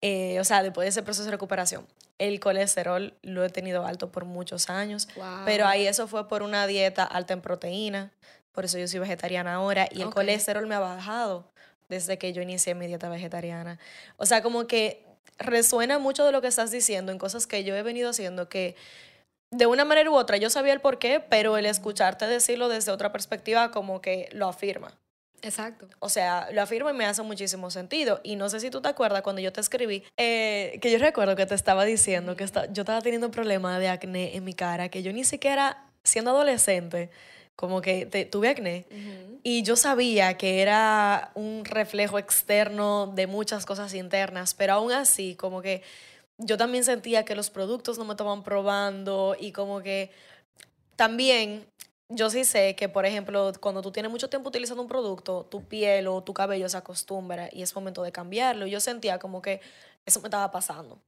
Eh, 0.00 0.38
o 0.38 0.44
sea, 0.44 0.62
después 0.62 0.84
de 0.84 0.90
ese 0.90 1.02
proceso 1.02 1.24
de 1.24 1.30
recuperación. 1.30 1.86
El 2.18 2.38
colesterol 2.40 3.14
lo 3.22 3.44
he 3.44 3.50
tenido 3.50 3.86
alto 3.86 4.12
por 4.12 4.24
muchos 4.24 4.70
años, 4.70 5.08
pero 5.44 5.66
ahí 5.66 5.86
eso 5.86 6.06
fue 6.06 6.28
por 6.28 6.42
una 6.42 6.66
dieta 6.66 7.04
alta 7.04 7.34
en 7.34 7.40
proteína, 7.40 8.12
por 8.52 8.64
eso 8.64 8.78
yo 8.78 8.86
soy 8.86 9.00
vegetariana 9.00 9.54
ahora, 9.54 9.88
y 9.90 10.02
el 10.02 10.10
colesterol 10.10 10.66
me 10.66 10.76
ha 10.76 10.80
bajado 10.80 11.50
desde 11.88 12.18
que 12.18 12.32
yo 12.32 12.40
inicié 12.40 12.74
mi 12.74 12.86
dieta 12.86 13.08
vegetariana. 13.08 13.78
O 14.16 14.26
sea, 14.26 14.42
como 14.42 14.66
que 14.66 15.04
resuena 15.38 15.98
mucho 15.98 16.24
de 16.24 16.32
lo 16.32 16.40
que 16.40 16.48
estás 16.48 16.70
diciendo 16.70 17.12
en 17.12 17.18
cosas 17.18 17.46
que 17.46 17.64
yo 17.64 17.74
he 17.74 17.82
venido 17.82 18.10
haciendo 18.10 18.48
que 18.48 18.76
de 19.50 19.66
una 19.66 19.84
manera 19.84 20.10
u 20.10 20.14
otra 20.14 20.36
yo 20.36 20.50
sabía 20.50 20.72
el 20.72 20.80
por 20.80 20.98
qué, 20.98 21.20
pero 21.20 21.56
el 21.56 21.66
escucharte 21.66 22.26
decirlo 22.26 22.68
desde 22.68 22.92
otra 22.92 23.12
perspectiva 23.12 23.70
como 23.70 24.00
que 24.00 24.28
lo 24.32 24.48
afirma. 24.48 24.98
Exacto. 25.44 25.86
O 25.98 26.08
sea, 26.08 26.48
lo 26.52 26.62
afirmo 26.62 26.88
y 26.88 26.94
me 26.94 27.04
hace 27.04 27.22
muchísimo 27.22 27.70
sentido. 27.70 28.20
Y 28.24 28.36
no 28.36 28.48
sé 28.48 28.60
si 28.60 28.70
tú 28.70 28.80
te 28.80 28.88
acuerdas 28.88 29.20
cuando 29.20 29.42
yo 29.42 29.52
te 29.52 29.60
escribí, 29.60 30.02
eh, 30.16 30.78
que 30.80 30.90
yo 30.90 30.98
recuerdo 30.98 31.36
que 31.36 31.44
te 31.44 31.54
estaba 31.54 31.84
diciendo 31.84 32.34
que 32.34 32.46
yo 32.72 32.82
estaba 32.82 33.00
teniendo 33.02 33.26
un 33.26 33.30
problema 33.30 33.78
de 33.78 33.88
acné 33.88 34.36
en 34.36 34.44
mi 34.44 34.54
cara, 34.54 34.88
que 34.88 35.02
yo 35.02 35.12
ni 35.12 35.22
siquiera, 35.24 35.84
siendo 36.02 36.30
adolescente, 36.30 37.10
como 37.56 37.82
que 37.82 38.06
tuve 38.30 38.48
acné. 38.48 38.86
Y 39.42 39.62
yo 39.62 39.76
sabía 39.76 40.38
que 40.38 40.62
era 40.62 41.30
un 41.34 41.66
reflejo 41.66 42.18
externo 42.18 43.12
de 43.14 43.26
muchas 43.26 43.66
cosas 43.66 43.92
internas, 43.92 44.54
pero 44.54 44.72
aún 44.72 44.92
así, 44.92 45.34
como 45.36 45.60
que 45.60 45.82
yo 46.38 46.56
también 46.56 46.84
sentía 46.84 47.24
que 47.26 47.34
los 47.34 47.50
productos 47.50 47.98
no 47.98 48.06
me 48.06 48.14
estaban 48.14 48.42
probando 48.42 49.36
y 49.38 49.52
como 49.52 49.82
que 49.82 50.10
también 50.96 51.66
yo 52.14 52.30
sí 52.30 52.44
sé 52.44 52.74
que, 52.76 52.88
por 52.88 53.06
ejemplo, 53.06 53.52
cuando 53.60 53.82
tú 53.82 53.92
tienes 53.92 54.10
mucho 54.10 54.28
tiempo 54.28 54.48
utilizando 54.48 54.82
un 54.82 54.88
producto, 54.88 55.46
tu 55.50 55.64
piel 55.64 56.08
o 56.08 56.22
tu 56.22 56.34
cabello 56.34 56.68
se 56.68 56.76
acostumbra 56.76 57.48
y 57.52 57.62
es 57.62 57.74
momento 57.74 58.02
de 58.02 58.12
cambiarlo. 58.12 58.66
Yo 58.66 58.80
sentía 58.80 59.18
como 59.18 59.42
que 59.42 59.60
eso 60.06 60.20
me 60.20 60.26
estaba 60.26 60.50
pasando. 60.50 60.98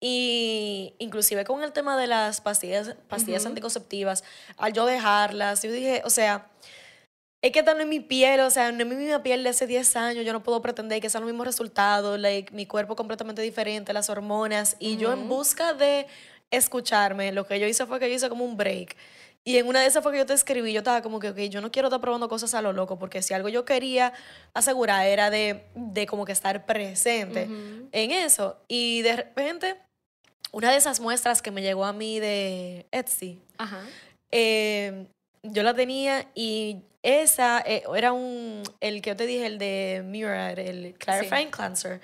Y 0.00 0.94
inclusive 0.98 1.44
con 1.44 1.62
el 1.62 1.72
tema 1.72 1.96
de 1.96 2.06
las 2.06 2.40
pastillas, 2.40 2.96
pastillas 3.08 3.44
anticonceptivas, 3.44 4.24
al 4.56 4.72
yo 4.72 4.86
dejarlas, 4.86 5.62
yo 5.62 5.70
dije, 5.70 6.02
o 6.06 6.10
sea, 6.10 6.50
es 7.42 7.52
que 7.52 7.58
están 7.60 7.80
en 7.80 7.88
mi 7.88 8.00
piel, 8.00 8.40
o 8.40 8.50
sea, 8.50 8.72
no 8.72 8.82
es 8.82 8.86
mi 8.86 8.96
misma 8.96 9.22
piel 9.22 9.42
de 9.42 9.50
hace 9.50 9.66
10 9.66 9.96
años, 9.96 10.24
yo 10.24 10.32
no 10.32 10.42
puedo 10.42 10.62
pretender 10.62 11.00
que 11.00 11.10
sean 11.10 11.22
los 11.22 11.30
mismos 11.30 11.46
resultados, 11.46 12.18
like, 12.18 12.52
mi 12.54 12.66
cuerpo 12.66 12.96
completamente 12.96 13.42
diferente, 13.42 13.92
las 13.92 14.08
hormonas, 14.08 14.76
y 14.78 14.96
yo 14.96 15.12
en 15.12 15.28
busca 15.28 15.74
de 15.74 16.06
escucharme, 16.50 17.32
lo 17.32 17.46
que 17.46 17.60
yo 17.60 17.66
hice 17.66 17.86
fue 17.86 17.98
que 17.98 18.08
yo 18.08 18.14
hice 18.14 18.28
como 18.28 18.44
un 18.44 18.56
break. 18.56 18.96
Y 19.42 19.56
en 19.56 19.66
una 19.66 19.80
de 19.80 19.86
esas 19.86 20.02
fue 20.02 20.12
que 20.12 20.18
yo 20.18 20.26
te 20.26 20.34
escribí, 20.34 20.72
yo 20.72 20.80
estaba 20.80 21.00
como 21.00 21.18
que, 21.18 21.30
ok, 21.30 21.38
yo 21.48 21.60
no 21.60 21.72
quiero 21.72 21.88
estar 21.88 22.00
probando 22.00 22.28
cosas 22.28 22.52
a 22.54 22.60
lo 22.60 22.72
loco, 22.72 22.98
porque 22.98 23.22
si 23.22 23.32
algo 23.32 23.48
yo 23.48 23.64
quería 23.64 24.12
asegurar 24.52 25.06
era 25.06 25.30
de, 25.30 25.64
de 25.74 26.06
como 26.06 26.26
que 26.26 26.32
estar 26.32 26.66
presente 26.66 27.48
en 27.92 28.10
eso. 28.10 28.58
Y 28.68 29.00
de 29.02 29.16
repente, 29.16 29.76
una 30.52 30.70
de 30.70 30.76
esas 30.76 31.00
muestras 31.00 31.40
que 31.40 31.50
me 31.50 31.62
llegó 31.62 31.86
a 31.86 31.94
mí 31.94 32.20
de 32.20 32.86
Etsy, 32.92 33.40
eh, 34.30 35.06
yo 35.42 35.62
la 35.62 35.74
tenía 35.74 36.28
y 36.34 36.82
esa 37.02 37.62
eh, 37.64 37.82
era 37.96 38.12
un, 38.12 38.62
el 38.80 39.00
que 39.00 39.10
yo 39.10 39.16
te 39.16 39.26
dije, 39.26 39.46
el 39.46 39.58
de 39.58 40.02
Mirror, 40.04 40.58
el 40.60 40.94
Clarifying 40.98 41.50
Cleanser. 41.50 42.00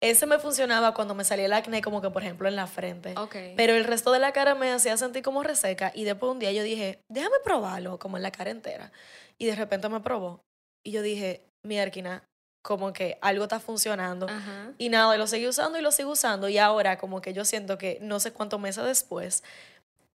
Ese 0.00 0.26
me 0.26 0.38
funcionaba 0.38 0.92
cuando 0.92 1.14
me 1.14 1.24
salía 1.24 1.46
el 1.46 1.52
acné, 1.52 1.80
como 1.80 2.02
que 2.02 2.10
por 2.10 2.22
ejemplo 2.22 2.48
en 2.48 2.56
la 2.56 2.66
frente. 2.66 3.14
Pero 3.56 3.74
el 3.74 3.84
resto 3.84 4.12
de 4.12 4.18
la 4.18 4.32
cara 4.32 4.54
me 4.54 4.70
hacía 4.70 4.96
sentir 4.96 5.22
como 5.22 5.42
reseca. 5.42 5.92
Y 5.94 6.04
después 6.04 6.30
un 6.30 6.38
día 6.38 6.52
yo 6.52 6.62
dije, 6.62 7.00
déjame 7.10 7.36
probarlo, 7.42 7.98
como 7.98 8.16
en 8.16 8.22
la 8.22 8.30
cara 8.30 8.50
entera. 8.50 8.92
Y 9.38 9.46
de 9.46 9.56
repente 9.56 9.88
me 9.88 10.00
probó. 10.00 10.42
Y 10.84 10.90
yo 10.90 11.00
dije, 11.00 11.46
mi 11.64 11.78
arquina, 11.78 12.24
como 12.62 12.92
que 12.92 13.18
algo 13.20 13.44
está 13.44 13.60
funcionando. 13.60 14.26
Y 14.78 14.88
nada, 14.88 15.16
lo 15.16 15.26
seguí 15.26 15.46
usando 15.46 15.78
y 15.78 15.82
lo 15.82 15.92
sigo 15.92 16.12
usando. 16.12 16.48
Y 16.48 16.58
ahora 16.58 16.98
como 16.98 17.20
que 17.20 17.32
yo 17.32 17.44
siento 17.44 17.78
que 17.78 17.98
no 18.00 18.20
sé 18.20 18.32
cuántos 18.32 18.58
meses 18.58 18.84
después, 18.84 19.44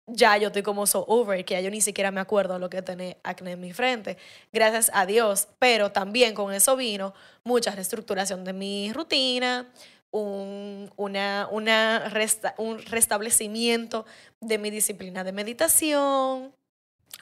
ya 0.09 0.37
yo 0.37 0.49
estoy 0.49 0.63
como 0.63 0.87
so 0.87 1.05
over, 1.07 1.45
que 1.45 1.55
ya 1.55 1.61
yo 1.61 1.71
ni 1.71 1.81
siquiera 1.81 2.11
me 2.11 2.21
acuerdo 2.21 2.59
lo 2.59 2.71
que 2.71 2.83
tener 2.83 3.19
acné 3.23 3.53
en 3.53 3.61
mi 3.61 3.73
frente. 3.73 4.17
Gracias 4.53 4.91
a 4.95 5.07
Dios. 5.07 5.49
Pero 5.59 5.93
también 5.93 6.35
con 6.35 6.53
eso 6.53 6.77
vino 6.77 7.15
mucha 7.45 7.71
reestructuración 7.71 8.45
de 8.45 8.53
mi 8.53 8.93
rutina, 8.93 9.69
un, 10.11 10.91
una, 10.97 11.49
una 11.51 12.11
un 12.57 12.79
restablecimiento 12.83 14.07
de 14.41 14.59
mi 14.59 14.71
disciplina 14.71 15.25
de 15.25 15.33
meditación, 15.33 16.53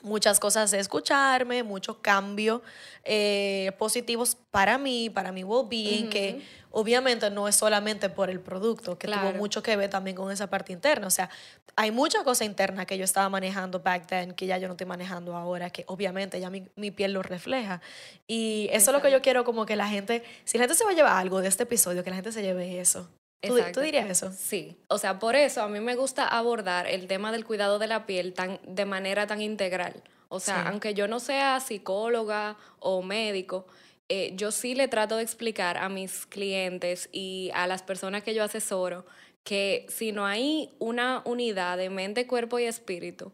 muchas 0.06 0.40
cosas 0.40 0.70
de 0.70 0.78
escucharme, 0.78 1.62
muchos 1.62 1.96
cambios 1.96 2.62
eh, 3.04 3.72
positivos 3.76 4.36
para 4.50 4.78
mí, 4.78 5.10
para 5.10 5.32
mi 5.32 5.44
well-being, 5.44 6.08
que 6.08 6.42
obviamente 6.70 7.28
no 7.30 7.48
es 7.48 7.56
solamente 7.56 8.08
por 8.08 8.30
el 8.30 8.40
producto, 8.40 8.96
que 8.96 9.08
tuvo 9.08 9.32
mucho 9.32 9.62
que 9.62 9.76
ver 9.76 9.90
también 9.90 10.16
con 10.16 10.30
esa 10.30 10.46
parte 10.48 10.72
interna. 10.72 11.06
O 11.06 11.10
sea, 11.10 11.28
hay 11.74 11.90
mucha 11.90 12.22
cosa 12.22 12.44
interna 12.44 12.86
que 12.86 12.96
yo 12.96 13.04
estaba 13.04 13.28
manejando 13.28 13.80
back 13.80 14.06
then 14.06 14.32
que 14.32 14.46
ya 14.46 14.58
yo 14.58 14.68
no 14.68 14.74
estoy 14.74 14.86
manejando 14.86 15.36
ahora, 15.36 15.70
que 15.70 15.84
obviamente 15.88 16.40
ya 16.40 16.50
mi, 16.50 16.68
mi 16.76 16.90
piel 16.90 17.12
lo 17.12 17.22
refleja. 17.22 17.80
Y 18.26 18.68
eso 18.70 18.90
es 18.90 18.94
lo 18.96 19.02
que 19.02 19.10
yo 19.10 19.20
quiero 19.20 19.44
como 19.44 19.66
que 19.66 19.74
la 19.74 19.88
gente, 19.88 20.22
si 20.44 20.56
la 20.56 20.64
gente 20.64 20.76
se 20.76 20.84
va 20.84 20.92
a 20.92 20.94
llevar 20.94 21.16
algo 21.16 21.40
de 21.40 21.48
este 21.48 21.64
episodio, 21.64 22.04
que 22.04 22.10
la 22.10 22.16
gente 22.16 22.32
se 22.32 22.42
lleve 22.42 22.80
eso. 22.80 23.08
¿Tú, 23.40 23.58
¿Tú, 23.72 23.80
dirías 23.80 24.08
eso? 24.08 24.32
Sí. 24.32 24.76
O 24.88 24.98
sea, 24.98 25.18
por 25.18 25.36
eso 25.36 25.62
a 25.62 25.68
mí 25.68 25.80
me 25.80 25.94
gusta 25.94 26.26
abordar 26.26 26.86
el 26.86 27.06
tema 27.06 27.32
del 27.32 27.44
cuidado 27.44 27.78
de 27.78 27.86
la 27.86 28.06
piel 28.06 28.32
tan, 28.32 28.58
de 28.66 28.84
manera 28.84 29.26
tan 29.26 29.40
integral. 29.40 30.02
O 30.28 30.40
sea, 30.40 30.68
aunque 30.68 30.94
yo 30.94 31.06
no 31.06 31.20
sea 31.20 31.60
psicóloga 31.60 32.56
o 32.80 33.02
médico, 33.02 33.66
eh, 34.08 34.32
yo 34.34 34.50
sí 34.50 34.74
le 34.74 34.88
trato 34.88 35.16
de 35.16 35.22
explicar 35.22 35.76
a 35.76 35.88
mis 35.88 36.26
clientes 36.26 37.08
y 37.12 37.50
a 37.54 37.66
las 37.66 37.82
personas 37.82 38.22
que 38.22 38.34
yo 38.34 38.42
asesoro 38.42 39.06
que 39.44 39.86
si 39.88 40.10
no 40.10 40.26
hay 40.26 40.74
una 40.80 41.22
unidad 41.24 41.78
de 41.78 41.88
mente, 41.88 42.26
cuerpo 42.26 42.58
y 42.58 42.64
espíritu, 42.64 43.32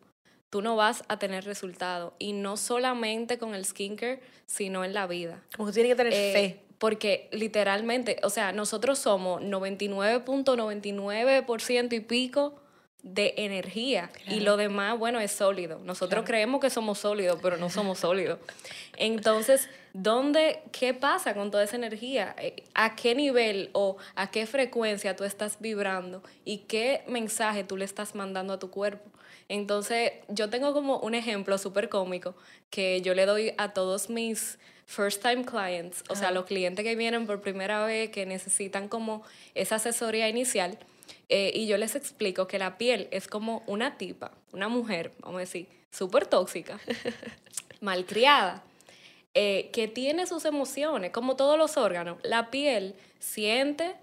tú 0.50 0.60
no 0.60 0.76
vas 0.76 1.04
a 1.08 1.18
tener 1.18 1.44
resultado. 1.44 2.14
Y 2.18 2.34
no 2.34 2.58
solamente 2.58 3.38
con 3.38 3.54
el 3.54 3.64
skincare, 3.64 4.20
sino 4.44 4.84
en 4.84 4.92
la 4.92 5.06
vida. 5.06 5.42
Como 5.56 5.68
que 5.68 5.72
tiene 5.72 5.88
que 5.88 5.96
tener 5.96 6.12
eh, 6.12 6.32
fe 6.32 6.60
porque 6.82 7.28
literalmente, 7.30 8.18
o 8.24 8.28
sea, 8.28 8.50
nosotros 8.50 8.98
somos 8.98 9.40
99.99% 9.40 11.92
y 11.92 12.00
pico 12.00 12.54
de 13.02 13.34
energía 13.36 14.10
y 14.28 14.40
lo 14.40 14.56
demás, 14.56 14.96
bueno, 14.96 15.18
es 15.18 15.32
sólido. 15.32 15.80
Nosotros 15.84 16.24
creemos 16.24 16.60
que 16.60 16.70
somos 16.70 16.98
sólidos, 16.98 17.38
pero 17.42 17.56
no 17.56 17.68
somos 17.68 17.98
sólidos. 17.98 18.38
Entonces, 18.96 19.68
¿dónde, 19.92 20.60
qué 20.70 20.94
pasa 20.94 21.34
con 21.34 21.50
toda 21.50 21.64
esa 21.64 21.76
energía? 21.76 22.34
Eh, 22.38 22.62
¿A 22.74 22.94
qué 22.94 23.14
nivel 23.14 23.70
o 23.72 23.96
a 24.14 24.30
qué 24.30 24.46
frecuencia 24.46 25.16
tú 25.16 25.24
estás 25.24 25.56
vibrando 25.58 26.22
y 26.44 26.58
qué 26.58 27.02
mensaje 27.08 27.64
tú 27.64 27.76
le 27.76 27.84
estás 27.84 28.14
mandando 28.14 28.52
a 28.52 28.58
tu 28.58 28.70
cuerpo? 28.70 29.10
Entonces, 29.48 30.12
yo 30.28 30.48
tengo 30.48 30.72
como 30.72 30.98
un 30.98 31.14
ejemplo 31.14 31.58
súper 31.58 31.88
cómico 31.88 32.36
que 32.70 33.00
yo 33.02 33.14
le 33.14 33.26
doy 33.26 33.52
a 33.58 33.72
todos 33.72 34.08
mis 34.08 34.58
first 34.86 35.22
time 35.22 35.44
clients, 35.44 36.04
o 36.08 36.16
sea, 36.16 36.30
los 36.30 36.44
clientes 36.44 36.84
que 36.84 36.94
vienen 36.96 37.26
por 37.26 37.40
primera 37.40 37.84
vez, 37.84 38.10
que 38.10 38.26
necesitan 38.26 38.88
como 38.88 39.22
esa 39.54 39.76
asesoría 39.76 40.28
inicial, 40.28 40.78
eh, 41.34 41.50
y 41.54 41.66
yo 41.66 41.78
les 41.78 41.94
explico 41.94 42.46
que 42.46 42.58
la 42.58 42.76
piel 42.76 43.08
es 43.10 43.26
como 43.26 43.62
una 43.66 43.96
tipa, 43.96 44.32
una 44.52 44.68
mujer, 44.68 45.12
vamos 45.20 45.36
a 45.36 45.40
decir, 45.40 45.66
súper 45.90 46.26
tóxica, 46.26 46.78
malcriada, 47.80 48.62
eh, 49.32 49.70
que 49.72 49.88
tiene 49.88 50.26
sus 50.26 50.44
emociones, 50.44 51.10
como 51.10 51.34
todos 51.34 51.56
los 51.56 51.78
órganos. 51.78 52.18
La 52.22 52.50
piel 52.50 52.96
siente, 53.18 53.94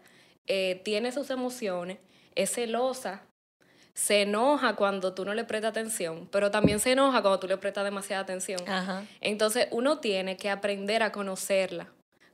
eh, 0.47 0.81
tiene 0.83 1.11
sus 1.11 1.29
emociones, 1.29 1.99
es 2.33 2.51
celosa, 2.51 3.21
se 3.93 4.23
enoja 4.23 4.75
cuando 4.75 5.13
tú 5.13 5.23
no 5.23 5.35
le 5.35 5.43
prestas 5.43 5.69
atención, 5.69 6.27
pero 6.31 6.49
también 6.49 6.79
se 6.79 6.93
enoja 6.93 7.21
cuando 7.21 7.39
tú 7.39 7.47
le 7.47 7.57
prestas 7.57 7.83
demasiada 7.83 8.23
atención. 8.23 8.59
Entonces 9.21 9.67
uno 9.69 9.99
tiene 9.99 10.35
que 10.35 10.49
aprender 10.49 11.03
a 11.03 11.11
conocerla. 11.11 11.89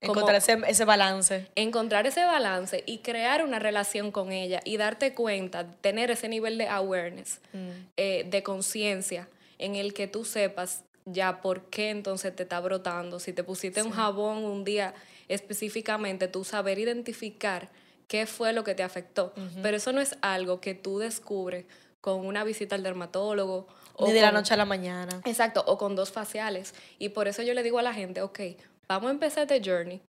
Encontrar 0.06 0.36
ese, 0.36 0.86
balance. 0.86 1.48
Encontrar 1.56 2.08
ese 2.08 2.24
balance 2.24 2.84
y 2.86 3.00
crear 3.00 3.44
una 3.44 3.60
relación 3.60 4.12
con 4.12 4.32
ella 4.32 4.62
y 4.64 4.78
darte 4.78 5.14
cuenta, 5.14 5.66
tener 5.82 6.12
ese 6.12 6.28
nivel 6.30 6.58
de 6.58 6.68
awareness, 6.68 7.40
mm. 7.54 7.70
eh, 7.98 8.26
de 8.30 8.44
conciencia, 8.44 9.28
en 9.58 9.76
el 9.76 9.94
que 9.94 10.08
tú 10.08 10.26
sepas 10.26 10.84
ya 11.06 11.42
por 11.42 11.66
qué 11.70 11.90
entonces 11.92 12.36
te 12.36 12.44
está 12.44 12.60
brotando. 12.60 13.20
Si 13.20 13.34
te 13.34 13.44
pusiste 13.44 13.84
un 13.84 13.92
jabón 13.92 14.44
un 14.44 14.64
día 14.64 14.94
específicamente, 15.28 16.28
tú 16.28 16.44
saber 16.44 16.80
identificar 16.80 17.70
qué 18.08 18.26
fue 18.26 18.54
lo 18.54 18.64
que 18.64 18.76
te 18.76 18.84
afectó. 18.84 19.34
Pero 19.62 19.78
eso 19.78 19.92
no 19.92 20.02
es 20.02 20.18
algo 20.22 20.62
que 20.62 20.74
tú 20.74 21.00
descubres 21.00 21.66
con 22.02 22.26
una 22.26 22.44
visita 22.44 22.76
al 22.76 22.84
dermatólogo. 22.84 23.68
Ni 24.00 24.12
de 24.12 24.22
la 24.22 24.32
noche 24.32 24.54
a 24.54 24.58
la 24.58 24.66
mañana. 24.66 25.22
Exacto, 25.26 25.64
o 25.66 25.78
con 25.78 25.96
dos 25.96 26.12
faciales. 26.12 26.74
Y 27.00 27.10
por 27.10 27.28
eso 27.28 27.42
yo 27.42 27.54
le 27.54 27.64
digo 27.64 27.80
a 27.80 27.82
la 27.82 27.94
gente, 27.94 28.22
ok, 28.22 28.40
vamos 28.88 29.10
a 29.10 29.12
empezar 29.12 29.52
este 29.52 29.62
journey, 29.70 30.02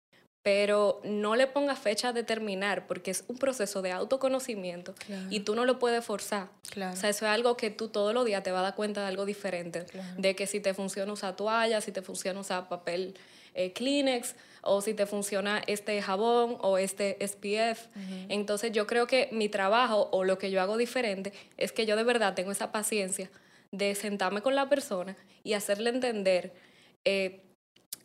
pero 0.43 1.01
no 1.05 1.37
le 1.37 1.47
pongas 1.47 1.79
fecha 1.79 2.13
de 2.13 2.23
terminar 2.23 2.87
porque 2.87 3.11
es 3.11 3.25
un 3.29 3.39
proceso 3.39 3.81
de 3.81 3.93
autoconocimiento 3.93 4.95
y 5.31 5.41
tú 5.41 5.55
no 5.55 5.65
lo 5.65 5.79
puedes 5.79 6.05
forzar. 6.05 6.49
O 6.93 6.97
sea, 6.97 7.09
eso 7.11 7.25
es 7.25 7.31
algo 7.31 7.57
que 7.57 7.71
tú 7.71 7.89
todos 7.89 8.13
los 8.13 8.25
días 8.27 8.43
te 8.43 8.51
vas 8.51 8.61
a 8.61 8.65
dar 8.65 8.75
cuenta 8.75 9.01
de 9.01 9.07
algo 9.07 9.25
diferente, 9.25 9.87
de 10.19 10.37
que 10.37 10.47
si 10.47 10.61
te 10.61 10.75
funciona 10.75 11.13
usar 11.13 11.35
toalla, 11.37 11.81
si 11.81 11.93
te 11.93 12.03
funciona 12.03 12.41
usar 12.41 12.69
papel 12.69 13.15
eh, 13.55 13.73
Kleenex 13.73 14.35
o 14.63 14.81
si 14.81 14.95
te 14.95 15.07
funciona 15.07 15.63
este 15.67 16.01
jabón 16.03 16.59
o 16.61 16.77
este 16.77 17.17
SPF. 17.27 17.87
Entonces 18.29 18.73
yo 18.73 18.87
creo 18.87 19.07
que 19.07 19.29
mi 19.33 19.49
trabajo 19.49 20.09
o 20.13 20.25
lo 20.25 20.39
que 20.39 20.51
yo 20.51 20.61
hago 20.61 20.77
diferente 20.77 21.33
es 21.57 21.73
que 21.73 21.87
yo 21.87 21.97
de 21.97 22.05
verdad 22.05 22.35
tengo 22.35 22.51
esa 22.51 22.73
paciencia 22.73 23.31
de 23.71 23.95
sentarme 23.95 24.43
con 24.43 24.55
la 24.55 24.69
persona 24.69 25.17
y 25.43 25.55
hacerle 25.55 25.91
entender 25.91 26.53
eh, 27.05 27.41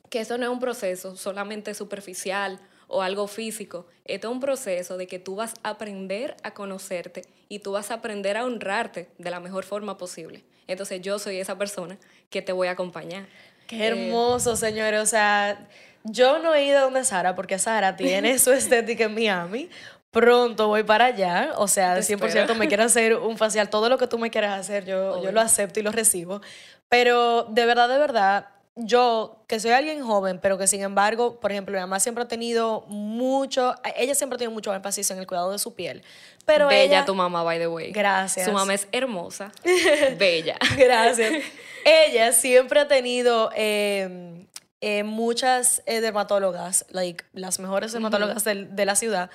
que 0.09 0.19
eso 0.21 0.37
no 0.37 0.45
es 0.45 0.51
un 0.51 0.59
proceso 0.59 1.15
solamente 1.15 1.73
superficial 1.73 2.59
o 2.87 3.01
algo 3.01 3.27
físico. 3.27 3.85
Esto 4.05 4.27
es 4.27 4.33
un 4.33 4.39
proceso 4.39 4.97
de 4.97 5.07
que 5.07 5.19
tú 5.19 5.35
vas 5.35 5.53
a 5.63 5.69
aprender 5.69 6.35
a 6.43 6.53
conocerte 6.53 7.21
y 7.47 7.59
tú 7.59 7.73
vas 7.73 7.91
a 7.91 7.95
aprender 7.95 8.35
a 8.35 8.45
honrarte 8.45 9.09
de 9.17 9.29
la 9.29 9.39
mejor 9.39 9.63
forma 9.63 9.97
posible. 9.97 10.43
Entonces 10.67 11.01
yo 11.01 11.19
soy 11.19 11.37
esa 11.37 11.57
persona 11.57 11.97
que 12.29 12.41
te 12.41 12.51
voy 12.51 12.67
a 12.67 12.71
acompañar. 12.71 13.27
Qué 13.67 13.87
hermoso, 13.87 14.55
señores. 14.55 14.99
O 14.99 15.05
sea, 15.05 15.67
yo 16.03 16.39
no 16.39 16.53
he 16.55 16.65
ido 16.65 16.79
a 16.79 16.81
donde 16.81 17.03
Sara 17.03 17.35
porque 17.35 17.59
Sara 17.59 17.95
tiene 17.97 18.39
su 18.39 18.51
estética 18.51 19.05
en 19.05 19.13
Miami. 19.13 19.69
Pronto 20.09 20.67
voy 20.67 20.81
para 20.81 21.05
allá. 21.05 21.51
O 21.57 21.67
sea, 21.67 21.97
100% 21.99 22.55
me 22.55 22.67
quiero 22.67 22.83
hacer 22.83 23.15
un 23.15 23.37
facial. 23.37 23.69
Todo 23.69 23.89
lo 23.89 23.99
que 23.99 24.07
tú 24.07 24.17
me 24.17 24.31
quieras 24.31 24.59
hacer, 24.59 24.85
yo, 24.85 25.23
yo 25.23 25.31
lo 25.31 25.39
acepto 25.39 25.79
y 25.79 25.83
lo 25.83 25.91
recibo. 25.91 26.41
Pero 26.87 27.43
de 27.43 27.65
verdad, 27.67 27.87
de 27.87 27.99
verdad, 27.99 28.47
yo, 28.85 29.43
que 29.47 29.59
soy 29.59 29.71
alguien 29.71 30.01
joven, 30.01 30.39
pero 30.41 30.57
que 30.57 30.67
sin 30.67 30.81
embargo, 30.81 31.39
por 31.39 31.51
ejemplo, 31.51 31.73
mi 31.73 31.79
mamá 31.79 31.99
siempre 31.99 32.23
ha 32.23 32.27
tenido 32.27 32.85
mucho, 32.87 33.75
ella 33.95 34.15
siempre 34.15 34.35
ha 34.35 34.37
tenido 34.37 34.53
mucho 34.53 34.73
énfasis 34.73 35.09
en 35.11 35.19
el 35.19 35.27
cuidado 35.27 35.51
de 35.51 35.59
su 35.59 35.73
piel. 35.73 36.01
Pero 36.45 36.67
Bella 36.67 37.05
tu 37.05 37.13
mamá, 37.13 37.43
by 37.43 37.59
the 37.59 37.67
way. 37.67 37.91
Gracias. 37.91 38.45
Su 38.45 38.51
mamá 38.51 38.73
es 38.73 38.87
hermosa. 38.91 39.51
Bella. 40.17 40.57
Gracias. 40.77 41.43
ella 41.85 42.31
siempre 42.31 42.79
ha 42.79 42.87
tenido 42.87 43.51
em, 43.53 44.47
eh, 44.81 45.03
muchas 45.03 45.83
eh, 45.85 46.01
dermatólogas, 46.01 46.85
like, 46.89 47.25
las 47.33 47.59
mejores 47.59 47.91
dermatólogas 47.91 48.43
de 48.43 48.85
la 48.85 48.95
ciudad, 48.95 49.29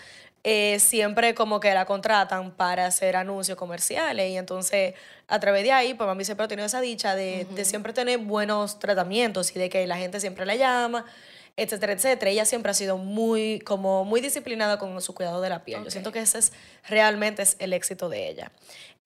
eh, 0.47 0.79
siempre 0.79 1.35
como 1.35 1.59
que 1.59 1.73
la 1.73 1.87
contratan 1.87 2.51
para 2.51 2.85
hacer 2.85 3.17
anuncios 3.17 3.57
comerciales 3.57 4.31
y 4.31 4.37
entonces 4.37 4.93
a 5.27 5.41
través 5.41 5.65
de 5.65 5.73
ahí, 5.73 5.95
pues 5.95 6.15
mí 6.15 6.23
siempre 6.23 6.45
ha 6.45 6.49
tenido 6.49 6.67
esa 6.67 6.83
dicha 6.83 7.17
de, 7.17 7.47
de, 7.51 7.65
siempre 7.65 7.95
tener 7.95 8.19
buenos 8.19 8.79
tratamientos 8.79 9.57
y 9.57 9.59
de 9.59 9.71
que 9.71 9.87
la 9.87 9.97
gente 9.97 10.21
siempre 10.21 10.45
la 10.45 10.55
llama, 10.55 11.07
etcétera, 11.57 11.95
etcétera. 11.95 12.31
Ella 12.31 12.45
siempre 12.45 12.71
ha 12.71 12.75
sido 12.75 12.99
muy, 12.99 13.61
como 13.61 14.05
muy 14.05 14.21
disciplinada 14.21 14.79
con 14.79 15.01
su 15.01 15.15
cuidado 15.15 15.41
de 15.41 15.49
la 15.49 15.65
piel. 15.65 15.83
Yo 15.83 15.91
siento 15.91 16.13
que 16.13 16.21
ese 16.21 16.41
es 16.41 16.53
realmente 16.89 17.43
es 17.43 17.57
el 17.59 17.73
éxito 17.73 18.11
de 18.11 18.29
ella. 18.29 18.53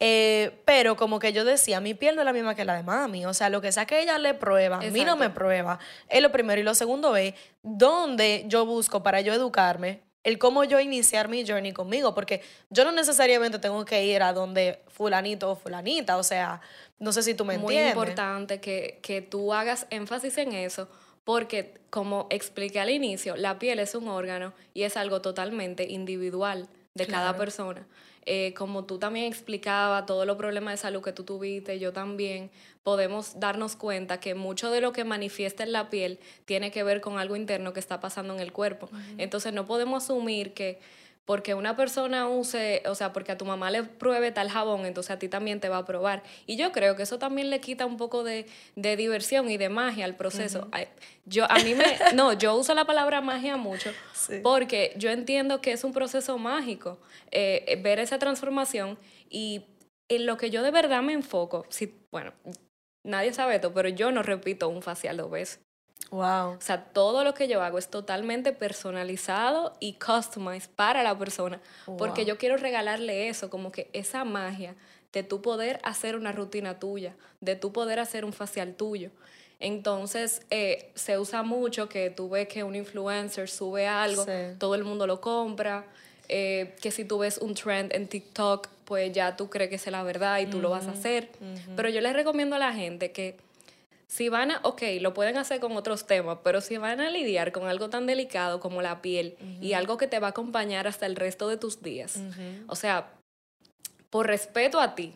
Eh, 0.01 0.61
pero 0.64 0.96
como 0.96 1.20
que 1.20 1.33
yo 1.33 1.44
decía, 1.44 1.81
mi 1.81 1.94
piel 1.94 2.16
no 2.16 2.22
es 2.22 2.27
la 2.27 2.33
misma 2.33 2.57
que 2.57 2.64
la 2.64 2.74
de 2.74 2.83
mami. 2.83 3.27
O 3.27 3.35
sea, 3.35 3.48
lo 3.48 3.61
que 3.61 3.70
sea 3.70 3.87
que 3.87 4.01
ella 4.01 4.18
le 4.18 4.35
prueba, 4.35 4.79
a 4.79 4.90
mí 4.90 5.05
no 5.05 5.14
me 5.14 5.31
prueba. 5.31 5.79
Es 6.09 6.20
lo 6.20 6.33
primero. 6.33 6.61
Y 6.61 6.64
lo 6.64 6.74
segundo 6.74 7.14
es, 7.16 7.35
¿dónde 7.62 8.44
yo 8.48 8.66
busco 8.66 9.05
para 9.05 9.20
yo 9.20 9.33
educarme 9.33 10.08
el 10.29 10.38
cómo 10.38 10.62
yo 10.64 10.79
iniciar 10.79 11.29
mi 11.29 11.47
journey 11.47 11.73
conmigo, 11.73 12.14
porque 12.14 12.43
yo 12.69 12.85
no 12.85 12.93
necesariamente 12.93 13.59
tengo 13.59 13.83
que 13.87 14.05
ir 14.05 14.23
a 14.23 14.35
donde 14.35 14.81
fulanito 14.88 15.51
o 15.51 15.57
fulanita, 15.57 16.19
o 16.19 16.23
sea, 16.23 16.61
no 16.99 17.12
sé 17.12 17.23
si 17.23 17.33
tú 17.33 17.47
me 17.47 17.55
entiendes. 17.55 17.95
Muy 17.95 18.05
importante 18.05 18.61
que, 18.61 18.99
que 19.01 19.23
tú 19.23 19.55
hagas 19.55 19.87
énfasis 19.88 20.37
en 20.37 20.53
eso, 20.53 20.87
porque 21.25 21.81
como 21.88 22.27
expliqué 22.29 22.79
al 22.79 22.91
inicio, 22.91 23.37
la 23.37 23.59
piel 23.59 23.79
es 23.79 23.95
un 23.95 24.07
órgano 24.09 24.53
y 24.75 24.83
es 24.83 24.99
algo 24.99 25.23
totalmente 25.23 25.85
individual 25.85 26.69
de 26.93 27.07
cada 27.07 27.35
persona. 27.35 27.87
Eh, 28.31 28.53
como 28.53 28.85
tú 28.85 28.99
también 28.99 29.25
explicabas 29.25 30.05
todos 30.05 30.27
los 30.27 30.37
problemas 30.37 30.75
de 30.75 30.77
salud 30.77 31.03
que 31.03 31.12
tú 31.12 31.25
tuviste, 31.25 31.79
yo 31.79 31.95
también, 31.95 32.51
podemos 32.83 33.41
darnos 33.41 33.75
cuenta 33.75 34.21
que 34.21 34.35
mucho 34.35 34.71
de 34.71 34.83
lo 34.83 34.93
que 34.93 35.05
manifiesta 35.05 35.62
en 35.62 35.73
la 35.73 35.88
piel 35.88 36.19
tiene 36.45 36.71
que 36.71 36.83
ver 36.83 37.01
con 37.01 37.19
algo 37.19 37.37
interno 37.37 37.73
que 37.73 37.81
está 37.81 38.01
pasando 38.01 38.35
en 38.35 38.41
el 38.41 38.53
cuerpo. 38.53 38.91
Entonces 39.17 39.53
no 39.55 39.67
podemos 39.67 40.05
asumir 40.05 40.53
que 40.53 40.79
porque 41.29 41.53
una 41.53 41.77
persona 41.77 42.27
use, 42.27 42.83
o 42.87 42.95
sea, 42.95 43.12
porque 43.12 43.33
a 43.33 43.37
tu 43.37 43.45
mamá 43.45 43.71
le 43.71 43.83
pruebe 43.83 44.33
tal 44.33 44.49
jabón, 44.49 44.87
entonces 44.87 45.11
a 45.11 45.19
ti 45.19 45.29
también 45.29 45.61
te 45.61 45.69
va 45.69 45.77
a 45.77 45.85
probar. 45.85 46.23
Y 46.47 46.57
yo 46.57 46.73
creo 46.73 46.97
que 46.97 47.03
eso 47.03 47.19
también 47.19 47.51
le 47.51 47.61
quita 47.61 47.85
un 47.85 47.99
poco 47.99 48.25
de, 48.25 48.47
diversión 48.77 49.51
y 49.51 49.59
de 49.59 49.69
magia 49.69 50.07
al 50.07 50.17
proceso. 50.17 50.69
Yo, 51.27 51.45
a 51.51 51.57
mí 51.57 51.75
me, 51.75 51.85
no, 52.14 52.33
yo 52.33 52.57
uso 52.57 52.73
la 52.73 52.87
palabra 52.87 53.21
magia 53.21 53.59
mucho 53.59 53.93
porque 54.43 54.95
yo 54.97 55.11
entiendo 55.11 55.61
que 55.61 55.73
es 55.73 55.85
un 55.85 55.93
proceso 55.93 56.38
mágico 56.38 56.99
eh, 57.31 57.79
ver 57.83 57.99
esa 57.99 58.19
transformación 58.19 58.97
y 59.29 59.67
en 60.09 60.25
lo 60.25 60.38
que 60.38 60.49
yo 60.49 60.62
de 60.62 60.71
verdad 60.71 61.03
me 61.03 61.12
enfoco, 61.12 61.67
si, 61.69 61.95
bueno, 62.11 62.33
nadie 63.05 63.35
sabe 63.35 63.57
esto, 63.57 63.75
pero 63.75 63.91
yo 63.91 64.11
no 64.12 64.23
repito 64.23 64.71
un 64.71 64.81
facial 64.81 65.19
dos 65.19 65.31
veces. 65.31 65.61
Wow. 66.11 66.53
O 66.53 66.61
sea, 66.61 66.85
todo 66.85 67.23
lo 67.23 67.35
que 67.35 67.49
yo 67.49 67.63
hago 67.63 67.79
es 67.79 67.89
totalmente 67.89 68.53
personalizado 68.53 69.75
y 69.79 69.95
customized 69.95 70.71
para 70.75 71.03
la 71.03 71.19
persona, 71.19 71.61
porque 71.99 72.25
yo 72.25 72.39
quiero 72.39 72.57
regalarle 72.57 73.29
eso, 73.29 73.51
como 73.51 73.71
que 73.73 73.91
esa 73.93 74.25
magia 74.25 74.75
de 75.13 75.23
tu 75.23 75.43
poder 75.43 75.81
hacer 75.85 76.17
una 76.17 76.33
rutina 76.33 76.79
tuya, 76.79 77.15
de 77.41 77.57
tu 77.57 77.73
poder 77.73 77.99
hacer 77.99 78.25
un 78.25 78.33
facial 78.33 78.75
tuyo. 78.75 79.11
Entonces, 79.61 80.43
eh, 80.51 80.91
se 80.95 81.19
usa 81.19 81.43
mucho 81.43 81.89
que 81.89 82.11
tú 82.11 82.29
ves 82.31 82.49
que 82.49 82.63
un 82.63 82.77
influencer 82.77 83.49
sube 83.49 83.87
algo, 83.87 84.25
todo 84.59 84.75
el 84.75 84.85
mundo 84.85 85.07
lo 85.07 85.21
compra, 85.21 85.85
eh, 86.29 86.77
que 86.81 86.91
si 86.91 87.05
tú 87.05 87.19
ves 87.19 87.39
un 87.39 87.55
trend 87.55 87.93
en 87.93 88.07
TikTok, 88.07 88.69
pues 88.85 89.13
ya 89.13 89.37
tú 89.37 89.51
crees 89.51 89.71
que 89.71 89.77
es 89.77 89.87
la 89.89 90.03
verdad 90.03 90.39
y 90.39 90.47
tú 90.47 90.61
lo 90.61 90.71
vas 90.71 90.87
a 90.87 90.93
hacer. 90.93 91.31
Pero 91.77 91.89
yo 91.89 92.01
les 92.01 92.13
recomiendo 92.13 92.57
a 92.57 92.59
la 92.59 92.73
gente 92.73 93.13
que 93.13 93.37
si 94.09 94.31
van 94.31 94.51
a, 94.51 94.61
ok, 94.62 94.83
lo 95.01 95.12
pueden 95.12 95.37
hacer 95.37 95.61
con 95.61 95.77
otros 95.77 96.07
temas, 96.07 96.38
pero 96.42 96.61
si 96.62 96.79
van 96.79 97.01
a 97.01 97.11
lidiar 97.11 97.53
con 97.53 97.68
algo 97.68 97.90
tan 97.90 98.07
delicado 98.07 98.59
como 98.59 98.81
la 98.81 99.03
piel 99.03 99.37
y 99.61 99.75
algo 99.75 99.99
que 99.99 100.07
te 100.07 100.18
va 100.18 100.29
a 100.29 100.31
acompañar 100.31 100.87
hasta 100.87 101.05
el 101.07 101.14
resto 101.14 101.47
de 101.49 101.59
tus 101.59 101.83
días, 101.83 102.18
o 102.66 102.75
sea, 102.75 103.11
por 104.11 104.27
respeto 104.27 104.81
a 104.81 104.94
ti, 104.94 105.14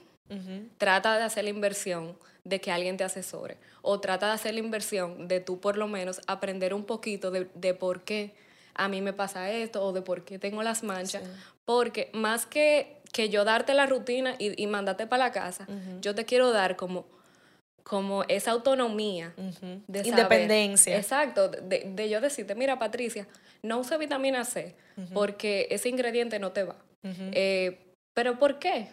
trata 0.79 1.17
de 1.17 1.25
hacer 1.25 1.45
la 1.45 1.51
inversión 1.51 2.17
de 2.45 2.61
que 2.61 2.71
alguien 2.71 2.97
te 2.97 3.05
asesore 3.05 3.57
o 3.83 4.01
trata 4.01 4.27
de 4.27 4.33
hacer 4.33 4.55
la 4.55 4.61
inversión 4.61 5.29
de 5.29 5.41
tú 5.41 5.61
por 5.61 5.77
lo 5.77 5.89
menos 5.89 6.21
aprender 6.27 6.75
un 6.75 6.85
poquito 6.85 7.31
de, 7.31 7.49
de 7.55 7.75
por 7.75 8.03
qué 8.03 8.35
a 8.75 8.89
mí 8.89 9.01
me 9.01 9.13
pasa 9.13 9.51
esto 9.51 9.85
o 9.85 9.93
de 9.93 10.03
por 10.03 10.25
qué 10.25 10.39
tengo 10.39 10.63
las 10.63 10.83
manchas, 10.83 11.23
porque 11.65 12.11
más 12.13 12.47
que, 12.47 13.01
que 13.13 13.29
yo 13.29 13.45
darte 13.45 13.75
la 13.75 13.87
rutina 13.87 14.35
y, 14.39 14.61
y 14.63 14.67
mandarte 14.67 15.07
para 15.07 15.25
la 15.25 15.33
casa, 15.33 15.67
yo 16.01 16.15
te 16.15 16.25
quiero 16.25 16.51
dar 16.51 16.77
como 16.77 17.07
como 17.83 18.25
esa 18.25 18.53
autonomía 18.53 19.35
de 19.87 20.07
independencia. 20.07 20.97
exacto, 20.97 21.49
de, 21.49 21.91
de, 21.95 22.09
yo 22.09 22.21
decirte, 22.21 22.55
mira 22.55 22.79
Patricia, 22.79 23.27
no 23.63 23.79
use 23.79 23.97
vitamina 23.99 24.45
C 24.45 24.75
porque 25.13 25.69
ese 25.71 25.89
ingrediente 25.89 26.39
no 26.39 26.53
te 26.53 26.65
va. 26.65 26.77
Eh, 27.03 27.79
pero 28.15 28.39
¿por 28.39 28.59
qué? 28.59 28.89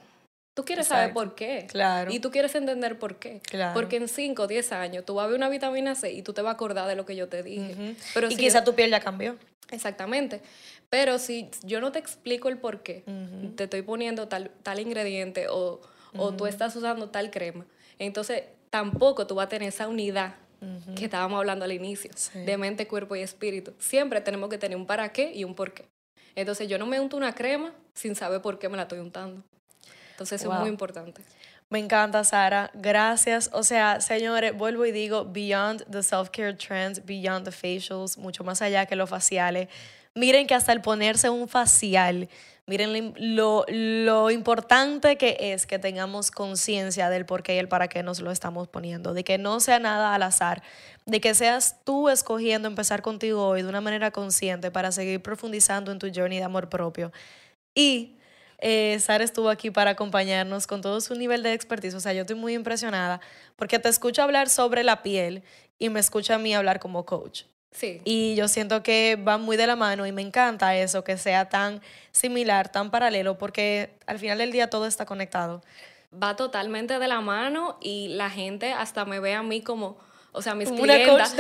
Tú 0.56 0.66
quieres 0.66 0.88
saber 0.88 1.14
por 1.14 1.36
qué. 1.36 1.68
Claro. 1.70 2.12
Y 2.12 2.20
tú 2.20 2.32
quieres 2.32 2.54
entender 2.56 3.00
por 3.00 3.18
qué. 3.18 3.40
Claro. 3.50 3.74
Porque 3.74 3.98
en 3.98 4.08
5 4.08 4.44
o 4.44 4.48
10 4.48 4.72
años 4.74 5.06
tú 5.06 5.16
vas 5.16 5.26
a 5.26 5.28
ver 5.28 5.38
una 5.38 5.48
vitamina 5.48 5.96
C 5.96 6.12
y 6.12 6.22
tú 6.22 6.34
te 6.34 6.42
vas 6.42 6.52
a 6.52 6.54
acordar 6.56 6.88
de 6.88 6.96
lo 6.96 7.06
que 7.06 7.16
yo 7.16 7.30
te 7.30 7.44
dije. 7.44 7.96
Pero 8.14 8.30
y 8.30 8.36
quizá 8.36 8.64
tu 8.64 8.76
piel 8.76 8.90
ya 8.90 9.00
cambió. 9.00 9.38
Exactamente. 9.72 10.42
Pero 10.90 11.20
si 11.20 11.50
yo 11.64 11.80
no 11.80 11.92
te 11.92 12.00
explico 12.00 12.50
el 12.50 12.58
por 12.58 12.82
qué, 12.82 13.04
te 13.56 13.66
estoy 13.66 13.84
poniendo 13.84 14.28
tal, 14.28 14.52
tal 14.64 14.80
ingrediente 14.80 15.48
o, 15.48 15.80
o 16.18 16.34
tú 16.34 16.46
estás 16.48 16.76
usando 16.76 17.10
tal 17.10 17.30
crema, 17.30 17.66
entonces 18.00 18.44
tampoco 18.70 19.28
tú 19.28 19.36
vas 19.36 19.46
a 19.46 19.50
tener 19.50 19.70
esa 19.70 19.88
unidad 19.88 20.36
que 20.96 21.06
estábamos 21.06 21.40
hablando 21.40 21.64
al 21.64 21.72
inicio, 21.72 22.12
de 22.34 22.58
mente, 22.58 22.88
cuerpo 22.88 23.16
y 23.16 23.22
espíritu. 23.22 23.74
Siempre 23.80 24.20
tenemos 24.20 24.50
que 24.50 24.58
tener 24.58 24.78
un 24.78 24.86
para 24.86 25.10
qué 25.14 25.32
y 25.34 25.46
un 25.46 25.56
por 25.56 25.74
qué. 25.74 25.86
Entonces 26.36 26.68
yo 26.68 26.78
no 26.78 26.86
me 26.86 27.00
unto 27.00 27.16
una 27.18 27.34
crema 27.34 27.74
sin 27.94 28.16
saber 28.16 28.42
por 28.42 28.60
qué 28.60 28.68
me 28.68 28.76
la 28.76 28.84
estoy 28.84 29.00
untando. 29.00 29.42
Entonces 30.12 30.42
eso 30.42 30.52
es 30.54 30.60
muy 30.60 30.70
importante. 30.70 31.22
Me 31.70 31.80
encanta, 31.80 32.24
Sara. 32.24 32.72
Gracias. 32.74 33.50
O 33.54 33.64
sea, 33.64 34.02
señores, 34.02 34.58
vuelvo 34.58 34.86
y 34.86 34.92
digo, 34.92 35.24
beyond 35.26 35.86
the 35.90 36.02
self-care 36.02 36.54
trends, 36.58 37.06
beyond 37.06 37.46
the 37.46 37.52
facials, 37.52 38.18
mucho 38.18 38.44
más 38.44 38.62
allá 38.62 38.86
que 38.86 38.96
los 38.96 39.10
faciales. 39.10 39.70
Miren 40.20 40.48
que 40.48 40.56
hasta 40.56 40.74
el 40.74 40.82
ponerse 40.82 41.30
un 41.30 41.48
facial 41.48 42.30
Miren 42.70 43.16
lo, 43.18 43.66
lo, 43.68 44.30
importante 44.30 45.18
que 45.18 45.38
es 45.40 45.66
que 45.66 45.80
tengamos 45.80 46.30
conciencia 46.30 47.10
del 47.10 47.26
por 47.26 47.42
qué 47.42 47.56
y 47.56 47.58
el 47.58 47.68
para 47.68 47.88
qué 47.88 48.04
nos 48.04 48.20
lo 48.20 48.30
estamos 48.30 48.68
poniendo, 48.68 49.16
de 49.16 49.24
que 49.24 49.40
no 49.40 49.60
sea 49.60 49.80
nada 49.80 50.14
al 50.14 50.22
azar, 50.22 50.62
de 51.08 51.20
que 51.20 51.34
seas 51.34 51.84
tú 51.84 52.10
escogiendo 52.10 52.68
empezar 52.68 53.02
contigo 53.02 53.48
hoy 53.48 53.64
de 53.64 53.70
una 53.70 53.82
manera 53.82 54.12
consciente 54.12 54.70
para 54.70 54.92
seguir 54.92 55.20
profundizando 55.20 55.92
en 55.92 55.98
tu 55.98 56.12
journey 56.14 56.38
de 56.38 56.44
amor 56.44 56.70
propio. 56.70 57.12
Y 57.74 58.20
eh, 58.60 59.02
estuvo 59.20 59.50
aquí 59.50 59.72
para 59.72 59.90
acompañarnos 59.92 60.68
con 60.68 60.82
todo 60.82 61.02
su 61.02 61.16
nivel 61.16 61.42
de 61.42 61.54
expertise. 61.54 61.96
O 61.96 62.00
sea, 62.00 62.14
yo 62.14 62.22
estoy 62.22 62.36
muy 62.36 62.54
impresionada 62.54 63.20
porque 63.56 63.80
te 63.80 63.90
escucho 63.90 64.22
hablar 64.22 64.48
sobre 64.48 64.84
la 64.84 65.02
piel 65.02 65.42
y 65.80 65.90
me 65.90 66.00
escucha 66.00 66.36
a 66.36 66.38
mí 66.38 66.54
hablar 66.54 66.80
como 66.80 67.04
coach. 67.04 67.46
Sí. 67.72 68.02
Y 68.04 68.36
yo 68.36 68.48
siento 68.48 68.84
que 68.84 69.16
va 69.16 69.38
muy 69.38 69.56
de 69.56 69.68
la 69.68 69.76
mano 69.76 70.06
y 70.06 70.12
me 70.12 70.22
encanta 70.22 70.76
eso, 70.76 71.04
que 71.04 71.18
sea 71.18 71.50
tan 71.50 71.82
similar, 72.12 72.72
tan 72.72 72.92
paralelo, 72.92 73.38
porque 73.38 73.92
al 74.08 74.20
final 74.20 74.40
del 74.40 74.52
día 74.52 74.70
todo 74.70 74.86
está 74.86 75.06
conectado. 75.06 75.62
Va 76.12 76.36
totalmente 76.36 76.98
de 76.98 77.08
la 77.08 77.22
mano 77.22 77.78
y 77.80 78.10
la 78.10 78.30
gente 78.30 78.74
hasta 78.74 79.06
me 79.06 79.20
ve 79.20 79.36
a 79.36 79.44
mí 79.44 79.62
como 79.62 79.98
o 80.32 80.42
sea, 80.42 80.56
mis 80.56 80.70
una 80.70 80.96
clientas. 80.96 81.34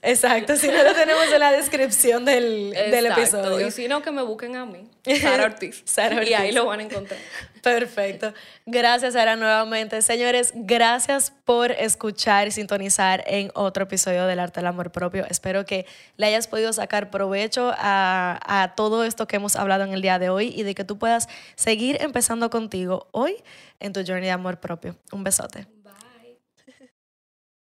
Exacto, 0.00 0.56
si 0.56 0.68
no 0.68 0.82
lo 0.82 0.94
tenemos 0.94 1.30
en 1.30 1.40
la 1.40 1.52
descripción 1.52 2.24
del, 2.24 2.70
del 2.70 3.04
episodio. 3.04 3.66
Y 3.66 3.70
si 3.70 3.86
no, 3.86 4.00
que 4.00 4.10
me 4.10 4.22
busquen 4.22 4.56
a 4.56 4.64
mí. 4.64 4.88
Sara 5.20 5.44
Ortiz. 5.44 5.82
Sara 5.84 6.16
Ortiz. 6.16 6.30
Y 6.30 6.32
ahí 6.32 6.52
lo 6.52 6.64
van 6.64 6.80
a 6.80 6.84
encontrar. 6.84 7.20
Perfecto. 7.62 8.32
Gracias, 8.64 9.12
Sara, 9.12 9.36
nuevamente. 9.36 10.00
Señores, 10.00 10.52
gracias 10.54 11.34
por 11.44 11.70
escuchar 11.70 12.48
y 12.48 12.50
sintonizar 12.50 13.24
en 13.26 13.50
otro 13.52 13.84
episodio 13.84 14.26
del 14.26 14.38
Arte 14.38 14.60
del 14.60 14.68
Amor 14.68 14.90
Propio. 14.90 15.26
Espero 15.28 15.66
que 15.66 15.84
le 16.16 16.28
hayas 16.28 16.48
podido 16.48 16.72
sacar 16.72 17.10
provecho 17.10 17.74
a, 17.76 18.40
a 18.42 18.74
todo 18.74 19.04
esto 19.04 19.28
que 19.28 19.36
hemos 19.36 19.54
hablado 19.54 19.84
en 19.84 19.92
el 19.92 20.00
día 20.00 20.18
de 20.18 20.30
hoy 20.30 20.54
y 20.56 20.62
de 20.62 20.74
que 20.74 20.84
tú 20.84 20.96
puedas 20.96 21.28
seguir 21.56 21.98
empezando 22.00 22.48
contigo 22.48 23.08
hoy 23.10 23.36
en 23.80 23.92
tu 23.92 24.00
journey 24.00 24.24
de 24.24 24.30
amor 24.30 24.60
propio. 24.60 24.96
Un 25.12 25.24
besote. 25.24 25.66